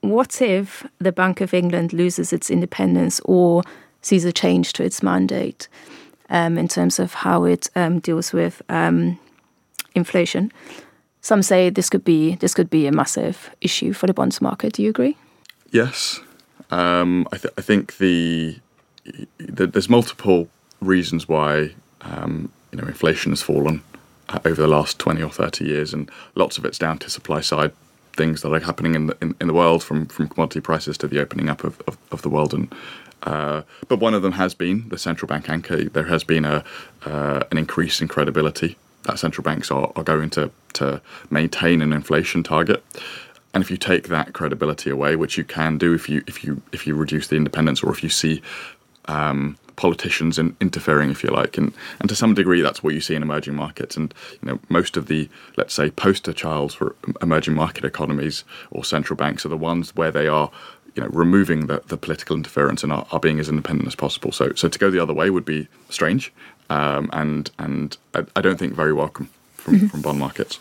what 0.00 0.40
if 0.42 0.86
the 0.98 1.12
Bank 1.12 1.40
of 1.40 1.54
England 1.54 1.92
loses 1.92 2.32
its 2.32 2.50
independence 2.50 3.20
or 3.24 3.62
sees 4.02 4.24
a 4.24 4.32
change 4.32 4.72
to 4.74 4.84
its 4.84 5.02
mandate 5.02 5.68
um, 6.30 6.58
in 6.58 6.68
terms 6.68 6.98
of 6.98 7.14
how 7.14 7.44
it 7.44 7.70
um, 7.74 8.00
deals 8.00 8.32
with 8.32 8.62
inflation? 9.94 10.52
Some 11.20 11.42
say 11.42 11.70
this 11.70 11.88
could 11.88 12.04
be 12.04 12.34
this 12.36 12.54
could 12.54 12.68
be 12.68 12.86
a 12.86 12.92
massive 12.92 13.50
issue 13.62 13.94
for 13.94 14.06
the 14.06 14.14
bonds 14.14 14.42
market. 14.42 14.74
Do 14.74 14.82
you 14.82 14.90
agree? 14.90 15.16
Yes, 15.70 16.20
I, 17.32 17.38
th- 17.38 17.54
I 17.56 17.62
think 17.62 17.96
the 17.96 18.60
there's 19.38 19.88
multiple 19.88 20.48
reasons 20.80 21.28
why 21.28 21.74
um, 22.04 22.50
you 22.72 22.80
know 22.80 22.86
inflation 22.86 23.32
has 23.32 23.42
fallen 23.42 23.82
uh, 24.28 24.38
over 24.44 24.60
the 24.60 24.68
last 24.68 24.98
20 24.98 25.22
or 25.22 25.30
30 25.30 25.64
years, 25.64 25.92
and 25.92 26.10
lots 26.34 26.58
of 26.58 26.64
it's 26.64 26.78
down 26.78 26.98
to 26.98 27.10
supply 27.10 27.40
side 27.40 27.72
things 28.14 28.42
that 28.42 28.52
are 28.52 28.60
happening 28.60 28.94
in 28.94 29.06
the 29.08 29.16
in, 29.20 29.34
in 29.40 29.46
the 29.46 29.54
world, 29.54 29.82
from 29.82 30.06
from 30.06 30.28
commodity 30.28 30.60
prices 30.60 30.96
to 30.98 31.08
the 31.08 31.20
opening 31.20 31.48
up 31.48 31.64
of, 31.64 31.80
of, 31.86 31.98
of 32.10 32.22
the 32.22 32.28
world. 32.28 32.54
And 32.54 32.72
uh, 33.24 33.62
but 33.88 34.00
one 34.00 34.14
of 34.14 34.22
them 34.22 34.32
has 34.32 34.54
been 34.54 34.88
the 34.88 34.98
central 34.98 35.26
bank 35.28 35.48
anchor. 35.48 35.84
There 35.84 36.04
has 36.04 36.24
been 36.24 36.44
a 36.44 36.64
uh, 37.04 37.44
an 37.50 37.58
increase 37.58 38.00
in 38.00 38.08
credibility 38.08 38.76
that 39.04 39.18
central 39.18 39.42
banks 39.42 39.70
are, 39.70 39.92
are 39.96 40.04
going 40.04 40.30
to 40.30 40.50
to 40.74 41.00
maintain 41.30 41.82
an 41.82 41.92
inflation 41.92 42.42
target. 42.42 42.82
And 43.52 43.62
if 43.62 43.70
you 43.70 43.76
take 43.76 44.08
that 44.08 44.32
credibility 44.32 44.90
away, 44.90 45.14
which 45.14 45.38
you 45.38 45.44
can 45.44 45.78
do 45.78 45.94
if 45.94 46.08
you 46.08 46.22
if 46.26 46.44
you 46.44 46.60
if 46.72 46.86
you 46.86 46.94
reduce 46.94 47.28
the 47.28 47.36
independence 47.36 47.82
or 47.82 47.92
if 47.92 48.02
you 48.02 48.08
see 48.08 48.42
um, 49.06 49.56
politicians 49.76 50.38
in, 50.38 50.56
interfering, 50.60 51.10
if 51.10 51.22
you 51.22 51.30
like, 51.30 51.58
and 51.58 51.72
and 52.00 52.08
to 52.08 52.16
some 52.16 52.34
degree 52.34 52.62
that's 52.62 52.82
what 52.82 52.94
you 52.94 53.00
see 53.00 53.14
in 53.14 53.22
emerging 53.22 53.54
markets. 53.54 53.96
And 53.96 54.12
you 54.42 54.48
know, 54.48 54.58
most 54.68 54.96
of 54.96 55.06
the 55.06 55.28
let's 55.56 55.74
say 55.74 55.90
poster 55.90 56.32
childs 56.32 56.74
for 56.74 56.94
emerging 57.22 57.54
market 57.54 57.84
economies 57.84 58.44
or 58.70 58.84
central 58.84 59.16
banks 59.16 59.44
are 59.44 59.50
the 59.50 59.56
ones 59.56 59.94
where 59.96 60.10
they 60.10 60.28
are. 60.28 60.50
You 60.96 61.02
know, 61.02 61.08
removing 61.08 61.66
the, 61.66 61.82
the 61.88 61.96
political 61.96 62.36
interference 62.36 62.84
and 62.84 62.92
are, 62.92 63.04
are 63.10 63.18
being 63.18 63.40
as 63.40 63.48
independent 63.48 63.88
as 63.88 63.96
possible. 63.96 64.30
So, 64.30 64.52
so 64.54 64.68
to 64.68 64.78
go 64.78 64.92
the 64.92 65.00
other 65.00 65.12
way 65.12 65.28
would 65.28 65.44
be 65.44 65.66
strange, 65.88 66.32
um, 66.70 67.10
and 67.12 67.50
and 67.58 67.96
I, 68.14 68.24
I, 68.36 68.40
don't 68.40 68.60
think 68.60 68.74
very 68.74 68.92
welcome 68.92 69.28
from, 69.56 69.74
mm-hmm. 69.74 69.86
from 69.88 70.02
bond 70.02 70.20
markets. 70.20 70.60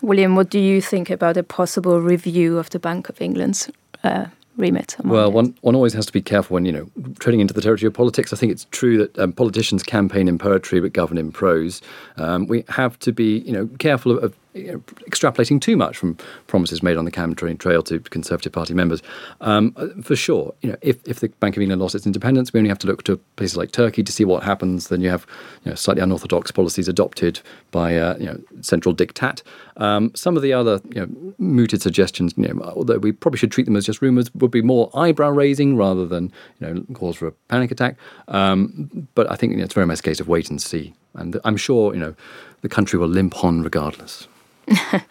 William, 0.00 0.36
what 0.36 0.48
do 0.48 0.58
you 0.58 0.80
think 0.80 1.10
about 1.10 1.36
a 1.36 1.42
possible 1.42 2.00
review 2.00 2.58
of 2.58 2.70
the 2.70 2.78
Bank 2.78 3.10
of 3.10 3.20
England's 3.20 3.70
uh, 4.02 4.26
remit. 4.56 4.96
Well, 5.04 5.30
one, 5.32 5.54
one 5.62 5.74
always 5.74 5.92
has 5.94 6.06
to 6.06 6.12
be 6.12 6.22
careful 6.22 6.54
when, 6.54 6.64
you 6.64 6.72
know, 6.72 6.90
treading 7.18 7.40
into 7.40 7.54
the 7.54 7.60
territory 7.60 7.88
of 7.88 7.94
politics. 7.94 8.32
I 8.32 8.36
think 8.36 8.52
it's 8.52 8.66
true 8.70 8.98
that 8.98 9.18
um, 9.18 9.32
politicians 9.32 9.82
campaign 9.82 10.28
in 10.28 10.38
poetry 10.38 10.80
but 10.80 10.92
govern 10.92 11.18
in 11.18 11.32
prose. 11.32 11.82
Um, 12.16 12.46
we 12.46 12.64
have 12.68 12.98
to 13.00 13.12
be, 13.12 13.38
you 13.40 13.52
know, 13.52 13.68
careful 13.78 14.12
of, 14.12 14.24
of 14.24 14.36
extrapolating 14.54 15.60
too 15.60 15.76
much 15.76 15.96
from 15.96 16.16
promises 16.46 16.82
made 16.82 16.96
on 16.96 17.04
the 17.04 17.10
campaign 17.10 17.56
trail 17.56 17.82
to 17.82 17.98
Conservative 17.98 18.52
Party 18.52 18.72
members. 18.74 19.02
Um, 19.40 19.72
for 20.02 20.14
sure, 20.14 20.54
you 20.62 20.70
know, 20.70 20.76
if, 20.80 20.96
if 21.06 21.20
the 21.20 21.28
Bank 21.28 21.56
of 21.56 21.62
England 21.62 21.82
lost 21.82 21.94
its 21.94 22.06
independence, 22.06 22.52
we 22.52 22.58
only 22.58 22.68
have 22.68 22.78
to 22.78 22.86
look 22.86 23.02
to 23.04 23.16
places 23.36 23.56
like 23.56 23.72
Turkey 23.72 24.02
to 24.02 24.12
see 24.12 24.24
what 24.24 24.42
happens. 24.42 24.88
Then 24.88 25.00
you 25.00 25.10
have 25.10 25.26
you 25.64 25.70
know, 25.70 25.74
slightly 25.74 26.02
unorthodox 26.02 26.50
policies 26.50 26.88
adopted 26.88 27.40
by 27.72 27.96
uh, 27.96 28.16
you 28.18 28.26
know, 28.26 28.40
central 28.60 28.94
diktat. 28.94 29.42
Um, 29.76 30.12
some 30.14 30.36
of 30.36 30.42
the 30.42 30.52
other 30.52 30.80
you 30.94 31.00
know, 31.00 31.34
mooted 31.38 31.82
suggestions, 31.82 32.32
you 32.36 32.46
know, 32.46 32.60
although 32.62 32.98
we 32.98 33.10
probably 33.12 33.38
should 33.38 33.50
treat 33.52 33.64
them 33.64 33.76
as 33.76 33.86
just 33.86 34.00
rumours, 34.00 34.32
would 34.34 34.52
be 34.52 34.62
more 34.62 34.90
eyebrow 34.94 35.30
raising 35.30 35.76
rather 35.76 36.06
than 36.06 36.32
you 36.60 36.66
know, 36.66 36.84
cause 36.94 37.16
for 37.16 37.26
a 37.26 37.32
panic 37.48 37.70
attack. 37.70 37.96
Um, 38.28 39.08
but 39.14 39.30
I 39.30 39.34
think 39.34 39.52
you 39.52 39.58
know, 39.58 39.64
it's 39.64 39.74
very 39.74 39.86
much 39.86 39.98
a 39.98 40.02
case 40.02 40.20
of 40.20 40.28
wait 40.28 40.48
and 40.48 40.62
see. 40.62 40.94
And 41.14 41.40
I'm 41.44 41.56
sure 41.56 41.92
you 41.92 42.00
know, 42.00 42.14
the 42.62 42.68
country 42.68 42.98
will 42.98 43.08
limp 43.08 43.42
on 43.44 43.62
regardless. 43.62 44.28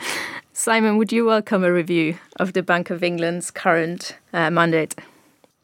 Simon, 0.53 0.97
would 0.97 1.11
you 1.11 1.25
welcome 1.25 1.63
a 1.63 1.71
review 1.71 2.17
of 2.37 2.53
the 2.53 2.63
Bank 2.63 2.89
of 2.89 3.03
England's 3.03 3.51
current 3.51 4.15
uh, 4.33 4.49
mandate? 4.49 4.95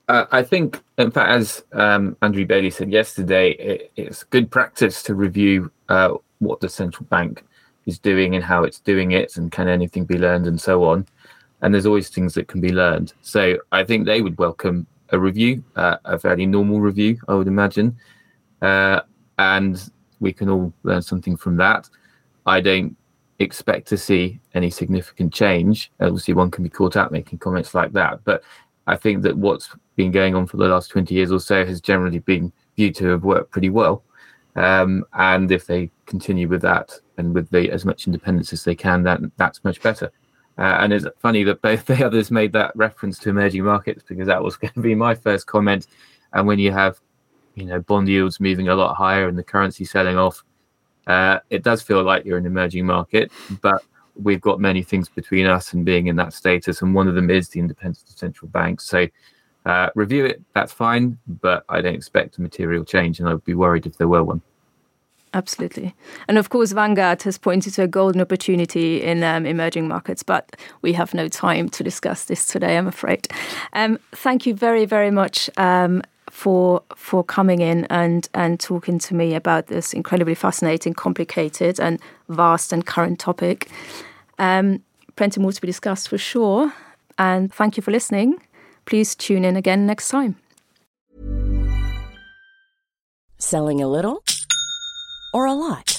Uh, 0.08 0.26
I 0.32 0.42
think, 0.44 0.82
in 0.98 1.12
fact, 1.12 1.30
as 1.30 1.64
um, 1.74 2.18
Andrew 2.22 2.46
Bailey 2.46 2.72
said 2.72 2.92
yesterday, 2.92 3.52
it, 3.52 3.92
it's 3.96 4.24
good 4.24 4.50
practice 4.50 5.04
to 5.04 5.14
review 5.14 5.72
uh, 5.90 6.16
what 6.40 6.60
the 6.60 6.70
central 6.70 7.06
bank 7.06 7.46
is 7.86 8.00
doing 8.00 8.36
and 8.36 8.44
how 8.44 8.64
it's 8.64 8.80
doing 8.80 9.12
it, 9.12 9.38
and 9.38 9.52
can 9.52 9.68
anything 9.68 10.06
be 10.06 10.18
learned, 10.18 10.48
and 10.48 10.60
so 10.60 10.84
on. 10.84 11.06
And 11.62 11.74
there's 11.74 11.86
always 11.86 12.10
things 12.10 12.34
that 12.34 12.48
can 12.48 12.62
be 12.62 12.72
learned. 12.72 13.14
So 13.22 13.58
I 13.72 13.84
think 13.84 14.06
they 14.06 14.22
would 14.22 14.38
welcome 14.38 14.88
a 15.12 15.20
review, 15.20 15.64
uh, 15.76 15.98
a 16.06 16.18
fairly 16.18 16.46
normal 16.46 16.80
review, 16.80 17.20
I 17.28 17.36
would 17.36 17.48
imagine, 17.48 17.98
uh, 18.62 19.02
and 19.38 19.92
we 20.20 20.34
can 20.34 20.50
all 20.50 20.74
learn 20.84 21.02
something 21.02 21.38
from 21.38 21.58
that. 21.58 21.90
I 22.46 22.62
don't 22.62 22.96
expect 23.40 23.88
to 23.88 23.98
see 23.98 24.40
any 24.54 24.70
significant 24.70 25.34
change. 25.34 25.92
Obviously, 26.00 26.34
one 26.34 26.52
can 26.52 26.64
be 26.64 26.70
caught 26.70 26.98
out 26.98 27.12
making 27.12 27.40
comments 27.40 27.74
like 27.74 27.94
that, 27.94 28.24
but 28.24 28.44
I 28.88 28.96
think 28.96 29.22
that 29.24 29.38
what's 29.38 29.70
been 29.96 30.12
going 30.12 30.36
on 30.36 30.48
for 30.48 30.58
the 30.58 30.68
last 30.68 30.90
20 30.90 31.14
years 31.14 31.32
or 31.32 31.40
so 31.40 31.66
has 31.66 31.80
generally 31.80 32.20
been 32.20 32.52
viewed 32.76 32.96
to 32.96 33.08
have 33.08 33.24
worked 33.24 33.52
pretty 33.52 33.70
well. 33.70 34.04
Um, 34.56 35.06
and 35.14 35.52
if 35.52 35.68
they 35.68 35.92
continue 36.06 36.48
with 36.48 36.62
that 36.64 37.00
and 37.18 37.34
with 37.34 37.50
the, 37.50 37.70
as 37.70 37.86
much 37.86 38.08
independence 38.08 38.52
as 38.52 38.64
they 38.64 38.76
can, 38.76 39.04
that 39.04 39.20
that's 39.38 39.64
much 39.64 39.82
better. 39.82 40.12
Uh, 40.58 40.80
and 40.82 40.92
it's 40.92 41.06
funny 41.20 41.44
that 41.44 41.62
both 41.62 41.86
the 41.86 42.06
others 42.06 42.32
made 42.32 42.52
that 42.54 42.76
reference 42.76 43.20
to 43.20 43.30
emerging 43.30 43.64
markets 43.64 44.04
because 44.08 44.28
that 44.28 44.44
was 44.44 44.58
going 44.58 44.74
to 44.74 44.82
be 44.82 44.96
my 44.96 45.16
first 45.16 45.48
comment. 45.48 45.88
And 46.34 46.48
when 46.48 46.60
you 46.60 46.72
have, 46.72 47.00
you 47.56 47.66
know, 47.66 47.80
bond 47.82 48.08
yields 48.08 48.40
moving 48.40 48.68
a 48.68 48.76
lot 48.76 48.96
higher 48.96 49.28
and 49.28 49.38
the 49.38 49.44
currency 49.44 49.86
selling 49.86 50.18
off, 50.18 50.44
uh, 51.10 51.40
it 51.50 51.64
does 51.64 51.82
feel 51.82 52.04
like 52.04 52.24
you're 52.24 52.38
an 52.38 52.46
emerging 52.46 52.86
market. 52.86 53.32
But 53.62 53.84
we've 54.22 54.42
got 54.42 54.60
many 54.60 54.84
things 54.84 55.10
between 55.10 55.46
us 55.46 55.74
and 55.74 55.84
being 55.84 56.08
in 56.08 56.16
that 56.18 56.34
status, 56.34 56.82
and 56.82 56.96
one 56.96 57.08
of 57.08 57.16
them 57.16 57.30
is 57.30 57.50
the 57.50 57.60
independence 57.60 58.04
of 58.10 58.18
central 58.18 58.50
banks. 58.50 58.86
So 58.86 59.08
uh, 59.66 59.90
review 59.96 60.26
it, 60.26 60.42
that's 60.54 60.72
fine, 60.72 61.18
but 61.42 61.66
I 61.70 61.82
don't 61.82 61.96
expect 61.96 62.38
a 62.38 62.42
material 62.42 62.86
change, 62.86 63.20
and 63.20 63.28
I'd 63.28 63.44
be 63.44 63.56
worried 63.56 63.86
if 63.86 63.98
there 63.98 64.08
were 64.08 64.24
one. 64.24 64.42
Absolutely. 65.34 65.94
And 66.28 66.40
of 66.40 66.50
course, 66.50 66.72
Vanguard 66.72 67.22
has 67.24 67.38
pointed 67.38 67.76
to 67.76 67.84
a 67.84 67.88
golden 67.88 68.20
opportunity 68.20 69.02
in 69.04 69.24
um, 69.24 69.46
emerging 69.46 69.88
markets, 69.88 70.24
but 70.24 70.56
we 70.82 70.94
have 70.94 71.14
no 71.14 71.28
time 71.28 71.70
to 71.70 71.84
discuss 71.84 72.26
this 72.26 72.48
today, 72.48 72.78
I'm 72.78 72.88
afraid. 72.88 73.28
Um, 73.74 74.00
thank 74.12 74.48
you 74.48 74.56
very, 74.56 74.86
very 74.86 75.12
much. 75.12 75.50
Um, 75.56 76.02
for 76.40 76.82
for 76.96 77.22
coming 77.22 77.60
in 77.60 77.86
and 77.90 78.30
and 78.34 78.60
talking 78.60 78.98
to 78.98 79.14
me 79.14 79.36
about 79.36 79.68
this 79.68 79.94
incredibly 79.94 80.36
fascinating, 80.36 80.94
complicated, 80.94 81.80
and 81.80 82.00
vast 82.30 82.72
and 82.72 82.86
current 82.86 83.20
topic. 83.20 83.70
Um, 84.38 84.82
plenty 85.18 85.42
more 85.42 85.52
to 85.52 85.62
be 85.62 85.68
discussed 85.68 86.08
for 86.08 86.18
sure. 86.18 86.72
And 87.18 87.54
thank 87.54 87.76
you 87.76 87.84
for 87.84 87.92
listening. 87.92 88.40
Please 88.86 89.16
tune 89.16 89.44
in 89.44 89.58
again 89.58 89.86
next 89.86 90.08
time. 90.08 90.38
Selling 93.38 93.82
a 93.82 93.88
little 93.88 94.24
or 95.34 95.46
a 95.46 95.54
lot? 95.54 95.99